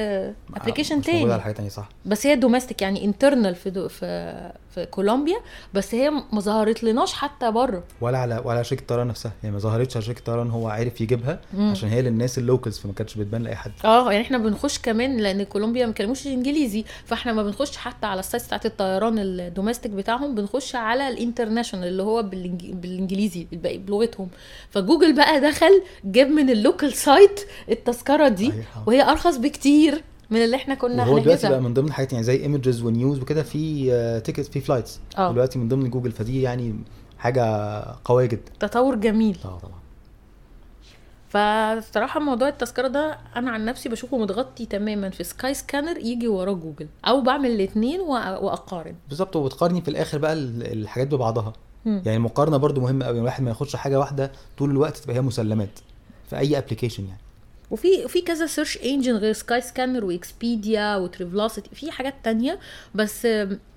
application 0.57 0.99
مش 0.99 1.07
موجود 1.09 1.21
على 1.21 1.29
تاني 1.31 1.43
حاجة 1.43 1.53
تانية 1.53 1.69
صح. 1.69 1.89
بس 2.07 2.27
هي 2.27 2.37
domestic 2.37 2.83
يعني 2.83 3.05
internal 3.05 3.55
في 3.55 3.71
دو 3.71 3.89
في 3.89 4.53
في 4.75 4.87
كولومبيا 4.87 5.37
بس 5.75 5.95
هي 5.95 6.11
ما 6.11 6.41
ظهرت 6.41 6.85
لناش 6.85 7.13
حتى 7.13 7.51
بره. 7.51 7.83
ولا 8.01 8.19
على 8.19 8.43
ولا 8.45 8.55
على 8.57 8.65
شركه 8.65 8.81
الطيران 8.81 9.07
نفسها. 9.07 9.33
يعني 9.43 9.55
ما 9.55 9.61
ظهرتش 9.61 9.97
على 9.97 10.07
شركه 10.07 10.19
الطيران 10.19 10.51
هو 10.51 10.69
عارف 10.69 11.01
يجيبها 11.01 11.41
مم. 11.55 11.71
عشان 11.71 11.89
هي 11.89 12.03
للناس 12.03 12.39
ال 12.39 12.44
locals 12.44 12.79
فما 12.79 12.93
كانتش 12.93 13.15
بتبان 13.15 13.43
لأي 13.43 13.57
حد. 13.57 13.73
آه 13.85 14.13
يعني 14.13 14.25
إحنا 14.25 14.39
بنخش 14.39 14.79
كمان 14.79 15.17
لأن 15.17 15.43
كولومبيا 15.43 15.83
ما 15.87 15.91
بيتكلموش 15.93 16.27
انجليزي 16.27 16.85
فاحنا 17.05 17.33
ما 17.33 17.43
بنخش 17.43 17.77
حتى 17.77 18.07
على 18.07 18.21
ال 18.21 18.25
site 18.25 18.45
بتاعت 18.47 18.67
الطيران 18.67 19.19
ال 19.19 19.27
domestic 19.27 19.91
بتاعهم 19.93 20.35
بنخش 20.35 20.75
على 20.77 21.09
ال 21.09 21.14
international 21.14 21.89
اللي 21.89 22.03
هو. 22.03 22.23
بالإنجليزي 22.23 23.47
الباقي 23.53 23.79
بلغتهم. 23.79 24.29
فجوجل 24.71 25.17
بقى 25.17 25.41
دخل 25.41 25.83
جاب 26.05 26.27
من 26.29 26.51
ال 26.51 26.58
local 26.58 26.93
site 26.93 27.41
التذكرة 27.71 28.29
دي 28.29 28.49
آه. 28.49 28.55
وهي 28.87 29.03
أرخص 29.03 29.37
بكتير 29.37 30.03
من 30.31 30.45
اللي 30.45 30.57
إحنا 30.57 30.75
كنا 30.75 31.03
وهو 31.03 31.19
دلوقتي 31.19 31.49
بقى 31.49 31.61
من 31.63 31.75
ضمن 31.75 31.89
الحاجات 31.89 32.13
يعني 32.13 32.25
زي 32.25 32.37
images 32.43 32.83
و 32.83 32.90
news 32.90 33.21
وكده 33.21 33.43
في 33.43 34.21
ticket 34.25 34.41
في 34.47 34.61
flights 34.61 35.01
آه. 35.19 35.33
دلوقتي 35.33 35.59
من 35.59 35.69
ضمن 35.69 35.91
جوجل 35.91 36.13
فدي 36.13 36.43
يعني 36.43 36.75
حاجة 37.19 37.43
قوية 38.05 38.27
جدا. 38.27 38.53
تطور 38.61 38.95
جميل. 38.95 39.39
آه 39.45 39.59
طبعا. 39.59 39.75
فصراحة 41.29 42.21
موضوع 42.21 42.49
التذكرة 42.49 42.89
ده 42.89 43.19
أنا 43.37 43.51
عن 43.51 43.65
نفسي 43.65 43.89
بشوفه 43.89 44.19
متغطي 44.19 44.67
تماما 44.67 45.11
في 45.11 45.25
Skyscanner 45.25 45.99
يجي 45.99 46.29
وراه 46.29 46.53
جوجل 46.53 46.87
أو 47.05 47.21
بعمل 47.21 47.51
الاتنين 47.51 48.01
وأ- 48.01 48.43
وأقارن. 48.43 48.95
بالظبط 49.09 49.37
وبتقارني 49.37 49.81
في 49.83 49.89
الآخر 49.89 50.19
بقى 50.19 50.33
ال- 50.33 50.73
الحاجات 50.73 51.09
ببعضها. 51.15 51.53
مم. 51.85 52.03
يعني 52.07 52.17
المقارنه 52.17 52.57
برضو 52.57 52.81
مهمة 52.81 53.07
قوي 53.07 53.19
الواحد 53.19 53.43
ما 53.43 53.51
ياخدش 53.51 53.77
حاجة 53.77 53.99
واحدة 53.99 54.33
طول 54.59 54.71
الوقت 54.71 54.97
تبقى 54.97 55.17
هي 55.17 55.21
مسلمات 55.21 55.79
في 56.31 56.39
أي 56.39 56.59
application 56.59 57.05
يعني 57.07 57.19
وفي 57.71 58.09
في 58.09 58.21
كذا 58.21 58.47
search 58.47 58.79
engine 58.85 59.17
غير 59.17 59.33
Skyscanner 59.33 60.05
و 60.05 60.16
Expedia 60.16 60.97
و 60.97 61.03
Travelocity 61.03 61.71
في 61.75 61.91
حاجات 61.91 62.15
تانية 62.25 62.59
بس 62.95 63.25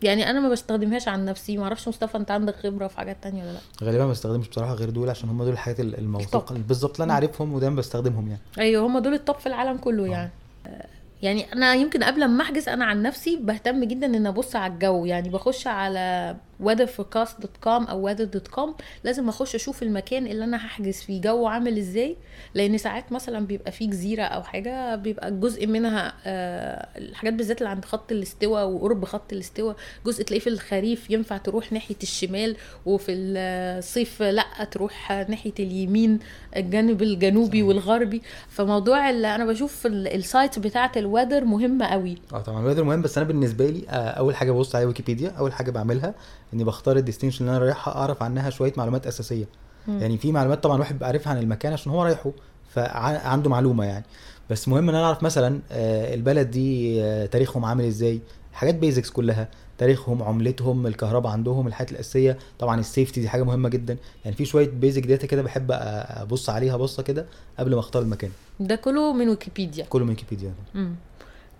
يعني 0.02 0.30
أنا 0.30 0.40
ما 0.40 0.50
بستخدمهاش 0.50 1.08
عن 1.08 1.26
نفسي 1.26 1.58
ما 1.58 1.64
أعرفش 1.64 1.88
مصطفى 1.88 2.18
أنت 2.18 2.32
عندك 2.32 2.56
خبرة 2.56 2.88
في 2.88 2.98
حاجات 2.98 3.18
تانية 3.22 3.44
ولا 3.44 3.52
لأ 3.52 3.60
غالبا 3.84 4.06
ما 4.06 4.12
بستخدمش 4.12 4.48
بصراحة 4.48 4.74
غير 4.74 4.90
دول 4.90 5.10
عشان 5.10 5.30
هم 5.30 5.44
دول 5.44 5.54
الحاجات 5.54 5.80
ال- 5.80 5.98
الموثوقة. 5.98 6.56
بالظبط 6.68 6.92
اللي 6.94 7.04
أنا 7.04 7.14
عارفهم 7.14 7.54
ودايما 7.54 7.76
بستخدمهم 7.76 8.28
يعني 8.28 8.42
أيوه 8.60 8.88
هم 8.88 9.00
دول 9.00 9.14
التوب 9.14 9.36
في 9.40 9.48
العالم 9.48 9.78
كله 9.78 10.04
آه. 10.06 10.08
يعني 10.08 10.30
آه، 10.68 10.86
يعني 11.22 11.54
أنا 11.54 11.74
يمكن 11.76 12.04
قبل 12.04 12.26
ما 12.28 12.44
أحجز 12.44 12.70
أنا 12.70 12.86
عن 12.86 13.02
نفسي 13.02 13.36
بهتم 13.36 13.84
جدا 13.84 14.06
إن 14.08 14.28
أبص 14.28 14.56
على 14.56 14.74
الجو 14.74 15.06
يعني 15.06 15.30
بخش 15.30 15.68
على 15.68 16.36
weatherforecast.com 16.64 17.68
أو 17.90 18.10
weather.com 18.16 18.70
لازم 19.04 19.30
أخش 19.30 19.56
أشوف 19.56 19.84
المكان 19.84 20.28
اللي 20.28 20.44
أنا 20.44 20.58
هحجز 20.58 20.94
فيه. 21.02 21.22
جو 21.22 21.48
عامل 21.48 21.78
إزاي؟ 21.78 22.16
لأن 22.54 22.78
ساعات 22.78 23.12
مثلا 23.12 23.46
بيبقى 23.46 23.72
فيه 23.72 23.90
جزيرة 23.90 24.24
أو 24.24 24.44
حاجة 24.44 24.96
بيبقى 24.96 25.32
جزء 25.32 25.68
منها 25.68 26.14
آه، 26.26 26.88
الحاجات 26.98 27.34
بالذات 27.34 27.58
اللي 27.58 27.70
عند 27.70 27.86
خط 27.86 28.12
الاستواء 28.12 28.68
وقرب 28.68 29.06
خط 29.06 29.34
الاستواء 29.34 29.76
جزء 30.06 30.24
تلاقيه 30.24 30.42
في 30.44 30.50
الخريف 30.50 31.10
ينفع 31.12 31.38
تروح 31.38 31.72
ناحية 31.72 31.96
الشمال 32.04 32.56
وفي 32.86 33.12
الصيف 33.12 34.22
لأ 34.22 34.64
تروح 34.72 35.12
ناحية 35.30 35.54
اليمين 35.60 36.20
الجانب 36.56 37.02
الجنوبي 37.02 37.48
صحيح. 37.58 37.68
والغربي. 37.68 38.22
فموضوع 38.50 39.10
اللي 39.10 39.36
أنا 39.36 39.46
بشوف 39.46 39.86
ال- 39.86 40.08
ال 40.08 40.18
site 40.18 40.60
بتاعة 40.60 40.92
ال 40.98 41.04
weather 41.04 41.46
مهمه 41.46 41.86
قوي 41.86 42.18
آه 42.34 42.40
طبعا 42.42 42.60
ال 42.62 42.64
weather 42.64 42.84
مهم 42.84 43.02
بس 43.02 43.18
أنا 43.18 43.28
بالنسبة 43.28 43.70
لي 43.70 43.84
آه، 43.90 43.94
أول 44.10 44.36
حاجة 44.36 44.52
ببص 44.52 44.76
على 44.76 44.86
ويكيبيديا 44.86 45.30
أول 45.30 45.54
حاجة 45.54 45.72
بعملها 45.72 46.16
اني 46.54 46.63
بختار 46.63 46.98
ال 46.98 47.02
destination 47.02 47.46
اللي 47.46 47.58
أنا 47.58 47.66
رايحها 47.66 47.96
اعرف 47.96 48.24
عنها 48.24 48.50
شوية 48.50 48.74
معلومات 48.77 49.08
أساسية. 49.08 49.46
مم. 49.88 50.00
يعني 50.01 50.18
في 50.18 50.32
معلومات 50.32 50.63
طبعا 50.63 50.75
الواحد 50.75 50.94
بيبقى 50.94 51.08
عارفها 51.08 51.32
عن 51.34 51.39
المكان 51.39 51.74
عشان 51.74 51.92
هو 51.92 52.04
رايحه 52.04 52.32
فعنده 52.70 53.50
معلومة 53.50 53.86
يعني. 53.86 54.06
بس 54.50 54.68
مهم 54.68 54.89
إن 54.89 54.96
أنا 54.96 55.06
أعرف 55.06 55.24
مثلا 55.24 55.60
آه، 55.72 56.13
البلد 56.13 56.51
دي 56.51 57.04
آه، 57.04 57.25
تاريخهم 57.25 57.66
عامل 57.66 57.86
إزاي 57.86 58.20
حاجات 58.54 58.75
basics 58.76 59.10
كلها. 59.10 59.48
تاريخهم 59.77 60.24
عملتهم 60.24 60.88
الكهرباء 60.88 61.32
عندهم 61.32 61.68
الحاجات 61.68 61.92
الأساسية. 61.92 62.38
طبعا 62.60 62.80
ال 62.80 62.86
safety 62.86 63.22
دي 63.22 63.30
حاجة 63.30 63.44
مهمة 63.44 63.70
جدا. 63.70 63.98
يعني 64.25 64.38
في 64.38 64.46
شوية 64.46 64.70
basic 64.70 65.06
data 65.06 65.28
كده 65.27 65.42
بحب 65.42 65.68
أبص 65.72 66.50
عليها 66.50 66.77
بصة 66.77 67.04
كده 67.04 67.25
قبل 67.60 67.74
ما 67.74 67.80
أختار 67.80 68.01
المكان. 68.01 68.30
ده 68.60 68.75
كله 68.75 69.13
من 69.13 69.30
ويكيبيديا 69.30 69.86
كله 69.86 70.04
من 70.04 70.10
ويكيبيديا. 70.10 70.54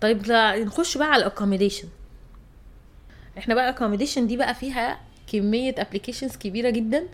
طيب 0.00 0.22
نخش 0.66 0.98
بقى 0.98 1.08
على 1.08 1.22
ال 1.22 1.27
accommodation 1.27 1.88
إحنا 3.38 3.54
بقى 3.54 3.68
ال 3.70 3.74
accommodation 3.74 4.26
دي 4.26 4.36
بقى 4.36 4.54
فيها 4.54 4.98
كمية 5.32 5.74
applications 5.78 6.36
كبيرة 6.36 6.70
جدا 6.70 7.04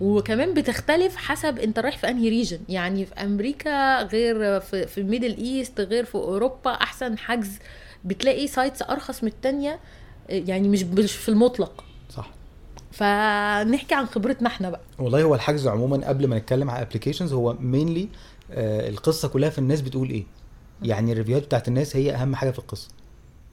وكمان 0.00 0.54
بتختلف 0.54 1.16
حسب 1.16 1.58
انت 1.58 1.78
رايح 1.78 1.98
في 1.98 2.08
انهي 2.08 2.28
region 2.28 2.58
يعني 2.68 3.06
في 3.06 3.14
أمريكا 3.14 4.02
غير 4.02 4.60
في, 4.60 4.86
في 4.86 4.98
ال 4.98 5.03
Middle 5.03 5.36
East 5.36 5.80
غير 5.80 6.04
في 6.04 6.14
أوروبا 6.14 6.70
أحسن 6.70 7.18
حجز 7.18 7.58
بتلاقي 8.04 8.46
sites 8.46 8.82
أرخص 8.82 9.22
من 9.24 9.28
التانية 9.28 9.80
يعني 10.28 10.68
مش 10.68 10.82
مش 10.82 11.12
في 11.12 11.28
المطلق. 11.28 11.84
صح. 12.10 12.30
فنحكي 12.92 13.94
عن 13.94 14.06
خبرتنا 14.06 14.48
إحنا 14.48 14.70
بقى. 14.70 14.80
والله 14.98 15.22
هو 15.22 15.34
الحجز 15.34 15.66
عموما 15.68 16.08
قبل 16.08 16.26
ما 16.26 16.38
نتكلم 16.38 16.70
على 16.70 16.82
applications 16.82 17.32
هو 17.32 17.56
mainly 17.60 18.08
القصة 18.50 19.28
كلها 19.28 19.50
في 19.50 19.58
الناس 19.58 19.80
بتقول 19.80 20.10
إيه. 20.10 20.24
يعني 20.82 21.12
ال 21.12 21.15
review 21.15 21.35
هات 21.35 21.42
بتاعت 21.44 21.68
الناس 21.68 21.96
هي 21.96 22.14
أهم 22.14 22.34
حاجة 22.36 22.50
في 22.50 22.58
القصة. 22.58 22.88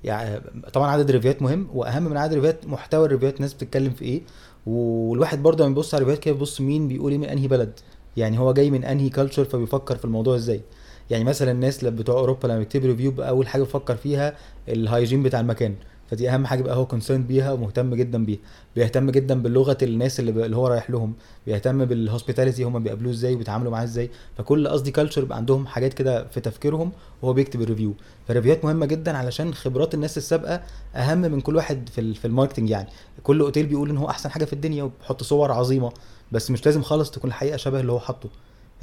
يعني 0.03 0.41
طبعا 0.73 0.91
عدد 0.91 1.09
ال 1.09 1.13
review 1.13 1.34
هات 1.34 1.41
مهم 1.41 1.67
وأهم 1.73 2.03
من 2.03 2.17
عدد 2.17 2.33
الريفيوهات 2.33 2.67
محتوى 2.67 3.05
الريفيوهات 3.05 3.35
الناس 3.37 3.53
بتتكلم 3.53 3.89
في 3.91 4.05
إيه. 4.05 4.21
والواحد 4.65 5.43
برضه 5.43 5.63
لما 5.65 5.73
بيبص 5.73 5.93
على 5.93 6.01
ال 6.01 6.03
review 6.03 6.18
هات 6.18 6.23
كده 6.23 6.33
بيبص 6.33 6.61
مين 6.61 6.87
بيقول 6.87 7.11
إيه 7.11 7.17
من 7.17 7.25
أنهي 7.29 7.47
بلد. 7.47 7.79
يعني 8.17 8.39
هو 8.39 8.53
جاي 8.53 8.71
من 8.71 8.83
أنهي 8.83 9.09
culture 9.09 9.45
فبيفكر 9.45 9.95
في 9.97 10.05
الموضوع 10.05 10.35
إزاي. 10.35 10.61
يعني 11.09 11.23
مثلا 11.23 11.51
الناس 11.51 11.85
بتوع 11.85 12.19
أوروبا 12.19 12.47
لما 12.47 12.59
بيكتبوا 12.59 12.87
review 12.87 13.13
اول 13.19 13.47
حاجة 13.47 13.61
بيفكر 13.61 13.95
فيها 13.95 14.35
ال 14.69 14.76
hygiene 14.76 15.23
بتاع 15.23 15.39
المكان. 15.39 15.75
فدي 16.11 16.29
أهم 16.29 16.45
حاجة 16.45 16.61
بقى 16.61 16.75
هو 16.75 16.85
concern 16.85 17.23
بيها 17.23 17.51
ومهتم 17.51 17.95
جدا 17.95 18.25
بيها. 18.25 18.39
بيهتم 18.75 19.09
جدا 19.09 19.41
باللغة 19.41 19.77
الناس 19.83 20.19
اللي. 20.19 20.45
اللي 20.45 20.55
هو 20.57 20.67
رايح 20.67 20.89
لهم. 20.89 21.13
بيهتم 21.47 21.85
بال 21.85 21.97
hospitality 21.97 22.63
هم 22.63 22.83
بيقابلوه 22.83 23.11
إزاي 23.13 23.33
وبيتعاملوا 23.35 23.71
معاه 23.71 23.83
إزاي. 23.83 24.09
فكل 24.37 24.67
قصدي 24.67 24.91
culture 24.91 25.25
بقى 25.25 25.37
عندهم 25.37 25.67
حاجات 25.67 25.93
كده 25.93 26.27
في 26.27 26.39
تفكيرهم 26.39 26.91
وهو 27.21 27.33
بيكتب 27.33 27.61
ال 27.61 27.66
review 27.66 27.93
فال 28.27 28.35
review 28.35 28.58
هات 28.58 28.65
مهمة 28.65 28.85
جدا 28.85 29.17
علشان 29.17 29.53
خبرات 29.53 29.93
الناس 29.93 30.17
السابقة 30.17 30.61
أهم 30.95 31.17
من 31.21 31.41
كل 31.41 31.55
واحد 31.55 31.89
في. 31.89 32.13
في 32.13 32.25
ال 32.25 32.29
marketing 32.29 32.69
يعني. 32.69 32.89
كل 33.23 33.41
أوتيل 33.41 33.65
بيقول 33.65 33.89
إن 33.89 33.97
هو 33.97 34.09
أحسن 34.09 34.29
حاجة 34.31 34.45
في 34.45 34.53
الدنيا 34.53 34.83
وبيحط 34.83 35.23
صور 35.23 35.51
عظيمة. 35.51 35.91
بس 36.31 36.51
مش 36.51 36.65
لازم 36.65 36.81
خالص 36.81 37.11
تكون 37.11 37.29
الحقيقة 37.29 37.57
شبه 37.57 37.79
اللي 37.79 37.91
هو 37.91 37.99
حاطه. 37.99 38.29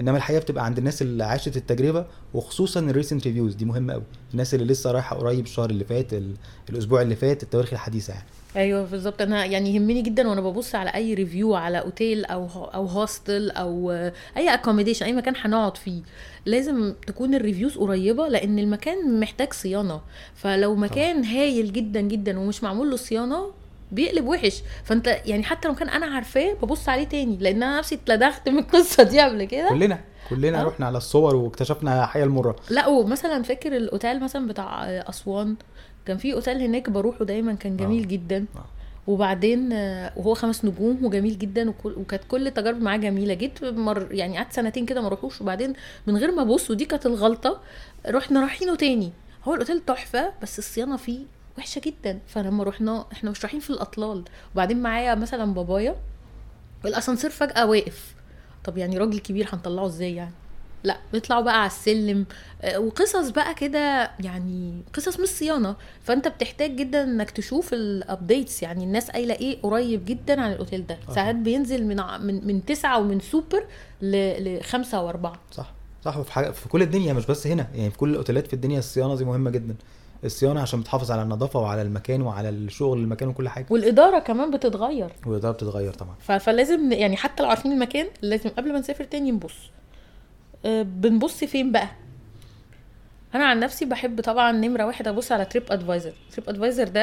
إنما 0.01 0.17
الحقيقة 0.17 0.41
بتبقى 0.41 0.65
عند 0.65 0.79
الناس 0.79 1.03
اللي 1.03 1.25
عاشت 1.25 1.57
التجربة 1.57 2.07
وخصوصا 2.35 2.81
ال 2.81 2.87
recent 2.87 3.27
reviews 3.27 3.55
دي 3.55 3.65
مهمة 3.65 3.93
قوي 3.93 4.03
الناس 4.33 4.55
اللي 4.55 4.67
لسه 4.67 4.91
رايحة 4.93 5.17
قريب 5.17 5.45
الشهر 5.45 5.71
اللي 5.71 5.85
فات 5.85 6.13
ال... 6.15 6.35
الأسبوع 6.71 7.03
اللي 7.03 7.17
فات 7.17 7.43
التواريخ 7.43 7.73
الحديثة 7.73 8.13
يعني. 8.15 8.27
أيوه 8.57 8.85
بالظبط. 8.87 9.23
أنا 9.23 9.45
يعني 9.45 9.75
يهمني 9.75 10.03
جدا 10.03 10.29
وأنا 10.29 10.41
ببص 10.41 10.75
على 10.75 10.91
أي 10.91 11.15
review 11.15 11.55
على 11.55 11.79
أوتيل 11.81 12.25
أو 12.25 12.47
أو 12.75 12.87
hostel 12.87 13.51
أو 13.51 13.91
أي 14.37 14.55
accommodation 14.55 15.07
أي 15.07 15.13
مكان 15.13 15.35
هنقعد 15.37 15.77
فيه 15.77 16.03
لازم 16.47 16.95
تكون 17.07 17.35
ال 17.35 17.40
reviews 17.40 17.77
قريبة 17.79 18.29
لأن 18.29 18.59
المكان 18.59 19.21
محتاج 19.21 19.53
صيانة. 19.53 20.01
فلو 20.35 20.75
مكان 20.75 21.25
هايل 21.25 21.73
جدا 21.73 22.01
جدا 22.01 22.39
ومش 22.39 22.63
معمول 22.63 22.91
له 22.91 22.97
صيانة 22.97 23.51
بيقلب 23.93 24.27
وحش. 24.27 24.63
فانت 24.85 25.07
يعني 25.27 25.43
حتى 25.43 25.69
لو 25.69 25.75
كان 25.75 25.89
أنا 25.89 26.07
عارفاه 26.07 26.53
ببص 26.63 26.89
عليه 26.89 27.05
تاني 27.05 27.37
لأن 27.37 27.63
أنا 27.63 27.79
نفسي 27.79 27.95
اتلدغت 27.95 28.49
من 28.49 28.59
القصة 28.59 29.03
دي 29.03 29.21
قبل 29.21 29.45
كده. 29.45 29.69
كلنا 29.69 30.01
كلنا 30.31 30.61
أه. 30.61 30.65
رحنا 30.65 30.87
على 30.87 30.99
الصور 30.99 31.37
واكتشفنا 31.37 32.05
الحقيقة 32.05 32.25
المرة. 32.25 32.57
لا 32.71 32.87
ومثلا 32.87 33.43
فاكر 33.43 33.77
الأوتيل 33.77 34.21
مثلا 34.21 34.47
بتاع 34.49 34.85
أسوان؟ 34.85 35.57
كان 36.07 36.17
في 36.17 36.33
أوتيل 36.35 36.61
هناك 36.61 36.91
بروحه 36.91 37.25
دايما 37.25 37.55
كان 37.55 37.77
جميل 37.77 38.03
آه. 38.03 38.07
جدا. 38.07 38.45
آه. 38.57 38.65
وبعدين 39.07 39.73
وهو 40.17 40.35
خمس 40.35 40.65
نجوم 40.65 41.05
وجميل 41.05 41.39
جدا 41.39 41.75
وكانت 41.85 42.23
كل 42.29 42.47
التجارب 42.47 42.83
معاه 42.83 42.97
جميلة. 42.97 43.35
جيت 43.35 43.65
مر 43.65 44.09
يعني 44.11 44.37
قعدت 44.37 44.53
سنتين 44.53 44.87
كده 44.87 45.01
ما 45.01 45.07
اروحوش 45.07 45.41
وبعدين 45.41 45.73
من 46.07 46.17
غير 46.17 46.33
ما 46.33 46.43
أبص 46.43 46.71
ودي 46.71 46.85
كانت 46.85 47.07
الغلطة 47.07 47.61
رحنا 48.09 48.41
رايحينه 48.41 48.75
تاني. 48.77 49.13
هو 49.45 49.55
الأوتيل 49.55 49.81
تحفة 49.81 50.33
بس 50.43 50.59
الصيانة 50.59 50.97
فيه 50.97 51.21
وحشة 51.59 51.81
جدا. 51.85 52.19
فلما 52.27 52.65
رحنا 52.65 53.07
إحنا 53.13 53.31
مش 53.31 53.43
رايحين 53.43 53.61
في 53.61 53.71
الأطلال. 53.71 54.25
وبعدين 54.55 54.83
معايا 54.83 55.15
مثلا 55.15 55.55
بابايا 55.55 55.97
الأسانسير 56.85 57.31
فجأة 57.31 57.67
واقف. 57.67 58.15
طب 58.65 58.79
يعني 58.79 58.99
راجل 58.99 59.19
كبير 59.19 59.49
هنطلعه 59.53 59.87
إزاي 59.87 60.15
يعني؟ 60.15 60.33
لا 60.85 60.97
بيطلعوا 61.13 61.43
بقى 61.43 61.59
على 61.61 61.67
السلم. 61.67 62.27
آه، 62.63 62.79
وقصص 62.79 63.29
بقى 63.31 63.55
كده 63.55 64.11
يعني 64.21 64.83
قصص 64.95 65.21
مش 65.21 65.29
صيانة. 65.29 65.77
فأنت 66.03 66.29
بتحتاج 66.29 66.77
جدا 66.77 67.03
إنك 67.03 67.31
تشوف 67.31 67.73
ال 67.75 67.86
updates 67.86 68.63
يعني 68.63 68.85
الناس 68.85 69.11
قايلة 69.11 69.35
إيه 69.35 69.63
قريب 69.63 70.05
جدا 70.05 70.41
عن 70.41 70.53
الأوتيل 70.53 70.87
ده. 70.87 70.99
آه. 71.09 71.15
ساعات 71.15 71.35
بينزل 71.35 71.85
من 71.87 71.97
من 72.21 72.47
من 72.47 72.65
تسعة 72.65 72.99
ومن 73.01 73.21
superb 73.21 73.65
لخمسه 74.03 75.03
وأربعة؟ 75.03 75.39
صح 75.53 75.73
صح. 76.05 76.17
وفي 76.19 76.33
حاجة 76.33 76.51
في 76.51 76.69
كل 76.69 76.83
الدنيا 76.83 77.13
مش 77.13 77.27
بس 77.27 77.47
هنا. 77.47 77.67
يعني 77.75 77.91
في 77.91 77.99
كل 77.99 78.11
الأوتيلات 78.11 78.47
في 78.47 78.53
الدنيا 78.55 78.79
الصيانة 78.79 79.17
دي 79.17 79.25
مهمة 79.25 79.51
جدا. 79.51 79.75
الصيانة 80.25 80.61
عشان 80.61 80.81
بتحافظ 80.81 81.11
على 81.11 81.23
النظافة 81.23 81.61
وعلى 81.61 81.83
المكان 81.83 82.23
وعلى 82.23 82.49
الشغل 82.49 82.99
المكان 82.99 83.29
وكل 83.29 83.49
حاجة. 83.49 83.67
والإدارة 83.71 84.19
كمان 84.19 84.51
بتتغير. 84.51 85.13
والإدارة 85.27 85.53
بتتغير 85.53 85.93
طبعا. 85.93 86.15
ف- 86.21 86.33
فلازم 86.33 86.93
يعني 86.93 87.17
حتى 87.17 87.43
لو 87.43 87.49
عارفين 87.49 87.73
المكان 87.73 88.07
لازم 88.23 88.51
قبل 88.51 88.73
ما 88.73 88.79
نسافر 88.79 89.05
تاني 89.05 89.31
نبص. 89.31 89.55
آه، 90.65 90.83
بنبص 90.83 91.45
فين 91.45 91.73
بقى؟ 91.73 91.89
أنا 93.35 93.45
عن 93.47 93.61
نفسي 93.61 93.85
بحب 93.85 94.21
طبعا 94.21 94.53
نمرة 94.53 94.85
واحد 94.87 95.09
أبص 95.09 95.33
على 95.33 95.45
TripAdvisor 95.45 96.13
TripAdvisor 96.33 96.89
ده 96.89 97.01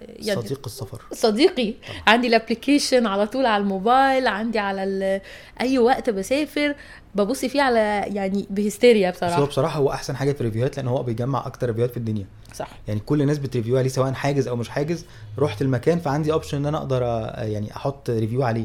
يعني 0.00 0.42
صديق 0.42 0.60
السفر. 0.66 1.02
صديقي. 1.12 1.74
عندي 2.06 2.26
ال 2.28 2.35
application 2.35 3.06
على 3.06 3.26
طول 3.26 3.46
على 3.46 3.62
الموبايل 3.62 4.26
عندي 4.26 4.58
على 4.58 4.84
ال- 4.84 5.20
أي 5.60 5.78
وقت 5.78 6.10
بسافر 6.10 6.74
ببص 7.14 7.44
فيه 7.44 7.62
على 7.62 8.04
يعني 8.06 8.46
بهستيريا 8.50 9.10
بس 9.10 9.22
هو 9.24 9.28
بصراحة. 9.28 9.46
بصراحة 9.46 9.78
هو 9.78 9.90
أحسن 9.92 10.16
حاجة 10.16 10.32
في 10.32 10.40
ال 10.40 10.44
review 10.44 10.68
هات 10.68 10.76
لأن 10.76 10.88
هو 10.88 11.02
بيجمع 11.02 11.46
أكتر 11.46 11.66
review 11.66 11.84
هات 11.84 11.90
في 11.90 11.96
الدنيا. 11.96 12.26
صح. 12.54 12.68
يعني 12.88 13.00
كل 13.00 13.22
الناس 13.22 13.38
بت 13.38 13.48
review 13.48 13.78
عليه 13.78 13.88
سواء 13.88 14.12
حاجز 14.12 14.48
أو 14.48 14.56
مش 14.56 14.68
حاجز. 14.68 15.04
رحت 15.38 15.62
المكان 15.62 15.98
فعندي 15.98 16.32
option 16.32 16.56
إن 16.58 16.66
أنا 16.66 16.78
أقدر 16.78 17.02
يعني 17.38 17.76
أحط 17.76 18.10
review 18.10 18.42
عليه. 18.42 18.64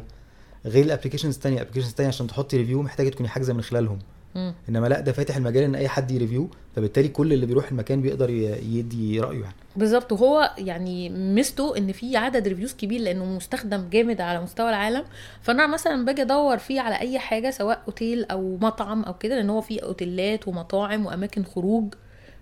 غير 0.66 0.86
ال 0.86 0.89
applications 0.89 1.36
الثانية 1.36 1.58
ال 1.58 1.60
applications 1.60 1.90
الثانية 1.90 2.08
عشان 2.08 2.28
تحط 2.28 2.54
review 2.54 2.82
محتاجة 2.82 3.10
تكوني 3.10 3.30
حاجزة 3.30 3.54
من 3.54 3.62
خلالهم. 3.62 4.00
مم. 4.38 4.54
إنما 4.70 4.88
لا 4.88 5.00
ده 5.00 5.12
فاتح 5.12 5.36
المجال 5.36 5.64
إن 5.64 5.76
أي 5.76 5.88
حد 5.88 6.12
ي 6.12 6.17
review 6.17 6.50
فبالتالي 6.76 7.08
كل 7.08 7.34
اللي 7.34 7.46
بيروح 7.46 7.72
المكان 7.72 8.02
بيقدر 8.02 8.30
يدي 8.30 9.20
رأيه 9.20 9.42
يعني. 9.42 9.56
بالظبط. 9.76 10.12
وهو 10.12 10.52
يعني 10.58 11.10
ميزته 11.10 11.78
إن 11.78 11.92
في 11.92 12.18
عدد 12.18 12.48
reviews 12.48 12.74
كبير 12.74 13.02
لأنه 13.02 13.26
مستخدم 13.26 13.90
جامد 13.90 14.22
على 14.22 14.42
مستوى 14.42 14.70
العالم. 14.70 15.04
فأنا 15.42 15.68
مثلا 15.68 16.06
باجي 16.06 16.22
أدور 16.22 16.58
فيه 16.58 16.82
على 16.82 17.00
أي 17.00 17.20
حاجة 17.20 17.50
سواء 17.52 17.84
أوتيل 17.88 18.26
أو 18.26 18.58
مطعم 18.62 19.04
أو 19.04 19.14
كده 19.14 19.36
لأن 19.36 19.50
هو 19.50 19.62
فيه 19.62 19.82
أوتيلات 19.82 20.48
ومطاعم 20.48 21.06
وأماكن 21.06 21.44
خروج 21.44 21.94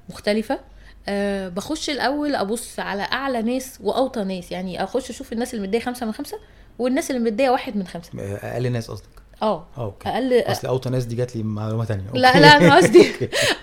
مختلفة. 0.09 0.59
أه 1.07 1.49
بخش 1.49 1.89
الأول 1.89 2.35
أبص 2.35 2.79
على 2.79 3.03
أعلى 3.03 3.41
ناس 3.41 3.79
وأوطى 3.83 4.23
ناس. 4.23 4.51
يعني 4.51 4.83
أخش 4.83 5.09
أشوف 5.09 5.33
الناس 5.33 5.53
اللي 5.53 5.67
مدية 5.67 5.79
خمسة 5.79 6.05
من 6.05 6.11
خمسة 6.11 6.37
والناس 6.79 7.11
اللي 7.11 7.21
مدية 7.31 7.49
واحد 7.49 7.77
من 7.77 7.87
خمسة. 7.87 8.09
أقل 8.19 8.71
ناس 8.71 8.91
قصدك؟ 8.91 9.09
آه 9.41 9.65
أوكي. 9.77 10.09
أقل 10.09 10.33
أصل 10.39 10.67
أوطى 10.67 10.89
ناس 10.89 11.05
دي 11.05 11.15
جات 11.15 11.35
لي 11.35 11.43
معلومة 11.43 11.85
ثانية 11.85 12.03
لا 12.13 12.39
لا 12.39 12.47
أنا 12.47 12.75
قصدي 12.77 13.11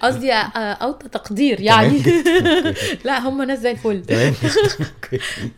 قصدي 0.02 0.32
آه، 0.32 0.36
أوطى 0.56 1.08
تقدير 1.08 1.60
يعني. 1.60 2.02
لا 3.04 3.18
هم 3.18 3.42
ناس 3.42 3.58
زي 3.58 3.70
الفل. 3.70 4.02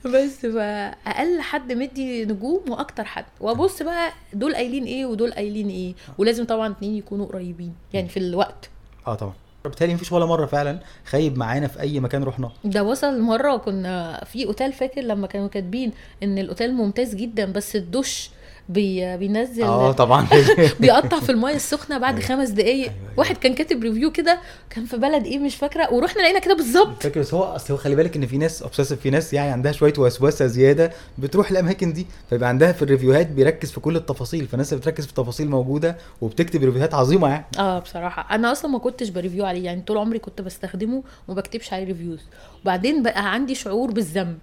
بس 0.04 0.46
فاقل 0.46 1.40
حد 1.40 1.72
مدي 1.72 2.24
نجوم 2.24 2.60
وأكتر 2.68 3.04
حد. 3.04 3.24
وأبص 3.40 3.82
بقى 3.82 4.12
دول 4.32 4.54
قايلين 4.54 4.84
إيه 4.84 5.06
ودول 5.06 5.32
قايلين 5.32 5.68
إيه. 5.68 5.94
ولازم 6.18 6.44
طبعا 6.44 6.72
اتنين 6.72 6.94
يكونوا 6.94 7.26
قريبين 7.26 7.74
يعني 7.92 8.08
في 8.08 8.16
الوقت. 8.16 8.70
آه 9.06 9.14
طبعا. 9.14 9.32
بالتالي 9.64 9.94
مفيش 9.94 10.12
ولا 10.12 10.26
مرة 10.26 10.46
فعلا 10.46 10.78
خايب 11.06 11.38
معانا 11.38 11.66
في 11.68 11.80
أي 11.80 12.00
مكان 12.00 12.22
رحناه 12.24 12.52
ده 12.64 12.82
وصل 12.84 13.20
مرة 13.20 13.56
كنا 13.56 14.24
في 14.24 14.46
أوتيل 14.46 14.72
فاكر 14.72 15.00
لما 15.00 15.26
كانوا 15.26 15.48
كاتبين 15.48 15.92
إن 16.22 16.38
الأوتيل 16.38 16.74
ممتاز 16.74 17.14
جدا 17.14 17.52
بس 17.52 17.76
الدش 17.76 18.30
بي 18.68 19.16
بينزل 19.16 19.62
آه 19.62 19.92
طبعا. 19.92 20.26
بيقطع 20.80 21.20
في 21.20 21.32
المايه 21.32 21.56
السخنة 21.64 21.98
بعد 21.98 22.14
أيوة. 22.14 22.26
خمس 22.28 22.48
دقايق. 22.48 22.74
أيوة، 22.74 22.84
أيوة. 23.02 23.12
واحد 23.16 23.36
كان 23.36 23.54
كاتب 23.54 23.82
review 23.82 24.12
كده 24.12 24.38
كان 24.70 24.84
في 24.84 24.96
بلد 24.96 25.26
إيه 25.26 25.38
مش 25.38 25.56
فاكرة 25.56 25.92
ورحنا 25.94 26.22
لقينا 26.22 26.38
كده 26.38 26.54
بالظبط. 26.54 27.02
فاكر 27.02 27.20
بس 27.20 27.34
هو 27.34 27.42
اصل 27.42 27.72
هو 27.74 27.78
خلي 27.78 27.94
بالك 27.94 28.16
إن 28.16 28.26
في 28.26 28.38
ناس 28.38 28.62
obsessive 28.62 29.00
في 29.00 29.10
ناس 29.10 29.32
يعني 29.34 29.50
عندها 29.52 29.72
شوية 29.72 29.92
وسوسة 29.98 30.46
زيادة 30.46 30.92
بتروح 31.18 31.50
الأماكن 31.50 31.92
دي 31.92 32.06
فيبقى 32.30 32.48
عندها 32.48 32.72
في 32.72 32.82
ال 32.82 32.87
review 32.87 33.16
هات 33.16 33.26
بيركز 33.26 33.70
في 33.70 33.80
كل 33.80 33.96
التفاصيل 33.96 34.46
فالناس 34.46 34.72
اللي 34.72 34.80
بتركز 34.80 35.04
في 35.04 35.10
التفاصيل 35.10 35.48
موجودة 35.50 35.96
وبتكتب 36.20 36.64
review 36.64 36.87
هات 36.87 36.94
عظيمة 36.94 37.28
يعني. 37.28 37.44
آه 37.58 37.78
بصراحة. 37.78 38.34
أنا 38.34 38.52
أصلا 38.52 38.70
ما 38.70 38.78
كنتش 38.78 39.08
ب 39.08 39.13
review 39.13 39.44
عليه 39.44 39.64
يعني 39.64 39.80
طول 39.82 39.98
عمري 39.98 40.18
كنت 40.18 40.40
بستخدمه 40.40 41.02
وما 41.28 41.36
بكتبش 41.40 41.72
عليه 41.72 41.84
reviews 41.84 42.20
وبعدين 42.62 43.02
بقى 43.02 43.32
عندي 43.32 43.54
شعور 43.54 43.90
بالذنب. 43.90 44.38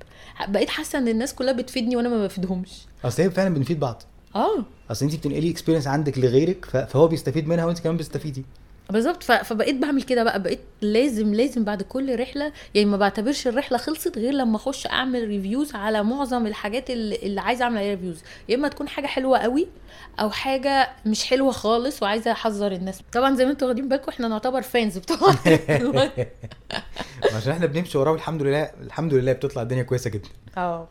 بقيت 0.48 0.70
حاسة 0.70 1.00
إن 1.00 1.08
الناس 1.08 1.34
كلها 1.34 1.54
بتفيدني 1.54 1.96
وأنا 1.96 2.10
ما 2.10 2.26
بفيدهمش. 2.28 2.70
أصل 3.06 3.24
هي 3.24 3.30
فعلا 3.32 3.54
بنفيد 3.54 3.80
بعض. 3.80 4.04
آه. 4.36 4.66
اصل 4.92 5.06
انت 5.06 5.16
بتنقلي 5.16 5.52
experience 5.52 5.88
عندك 5.88 6.18
لغيرك 6.18 6.66
فهو 6.66 7.08
بيستفيد 7.08 7.48
منها 7.48 7.66
وانت 7.66 7.80
كمان 7.80 7.98
بتستفيدي. 7.98 8.46
بالظبط 8.90 9.24
فبقيت 9.24 9.76
بعمل 9.76 10.02
كده 10.02 10.24
بقى 10.24 10.42
بقيت 10.44 10.60
لازم 10.82 11.34
لازم 11.34 11.64
بعد 11.64 11.82
كل 11.84 12.20
رحلة 12.20 12.52
يعني 12.76 12.86
ما 12.90 12.98
بعتبرش 12.98 13.48
الرحلة 13.48 13.78
خلصت 13.78 14.18
غير 14.18 14.34
لما 14.34 14.56
أخش 14.56 14.88
أعمل 14.88 15.28
reviews 15.28 15.76
على 15.76 16.04
معظم 16.04 16.48
الحاجات 16.48 16.90
اللي, 16.90 17.16
اللي 17.16 17.42
عايزة 17.42 17.64
أعمل 17.64 17.78
عليها 17.78 17.92
reviews 17.96 18.22
يا 18.50 18.56
إما 18.56 18.68
تكون 18.68 18.88
حاجة 18.88 19.08
حلوة 19.08 19.38
قوي 19.40 19.68
أو 20.20 20.30
حاجة 20.30 20.90
مش 21.06 21.26
حلوة 21.26 21.52
خالص 21.52 22.04
وعايزة 22.04 22.32
أحذر 22.32 22.72
الناس. 22.72 23.00
طبعا 23.14 23.36
زي 23.36 23.46
ما 23.46 23.52
أنتوا 23.52 23.68
واخدين 23.68 23.90
بالكم 23.90 24.12
إحنا 24.12 24.28
نعتبر 24.28 24.62
fans 24.62 24.98
بتوع 24.98 25.18
عشان 27.36 27.52
إحنا 27.52 27.66
بنمشي 27.66 27.98
وراه 27.98 28.12
والحمد 28.12 28.42
لله 28.44 28.72
الحمد 28.82 29.14
لله 29.14 29.34
بتطلع 29.34 29.62
الدنيا 29.62 29.84
كويسة 29.84 30.10
جدا. 30.10 30.30
آه. 30.58 30.88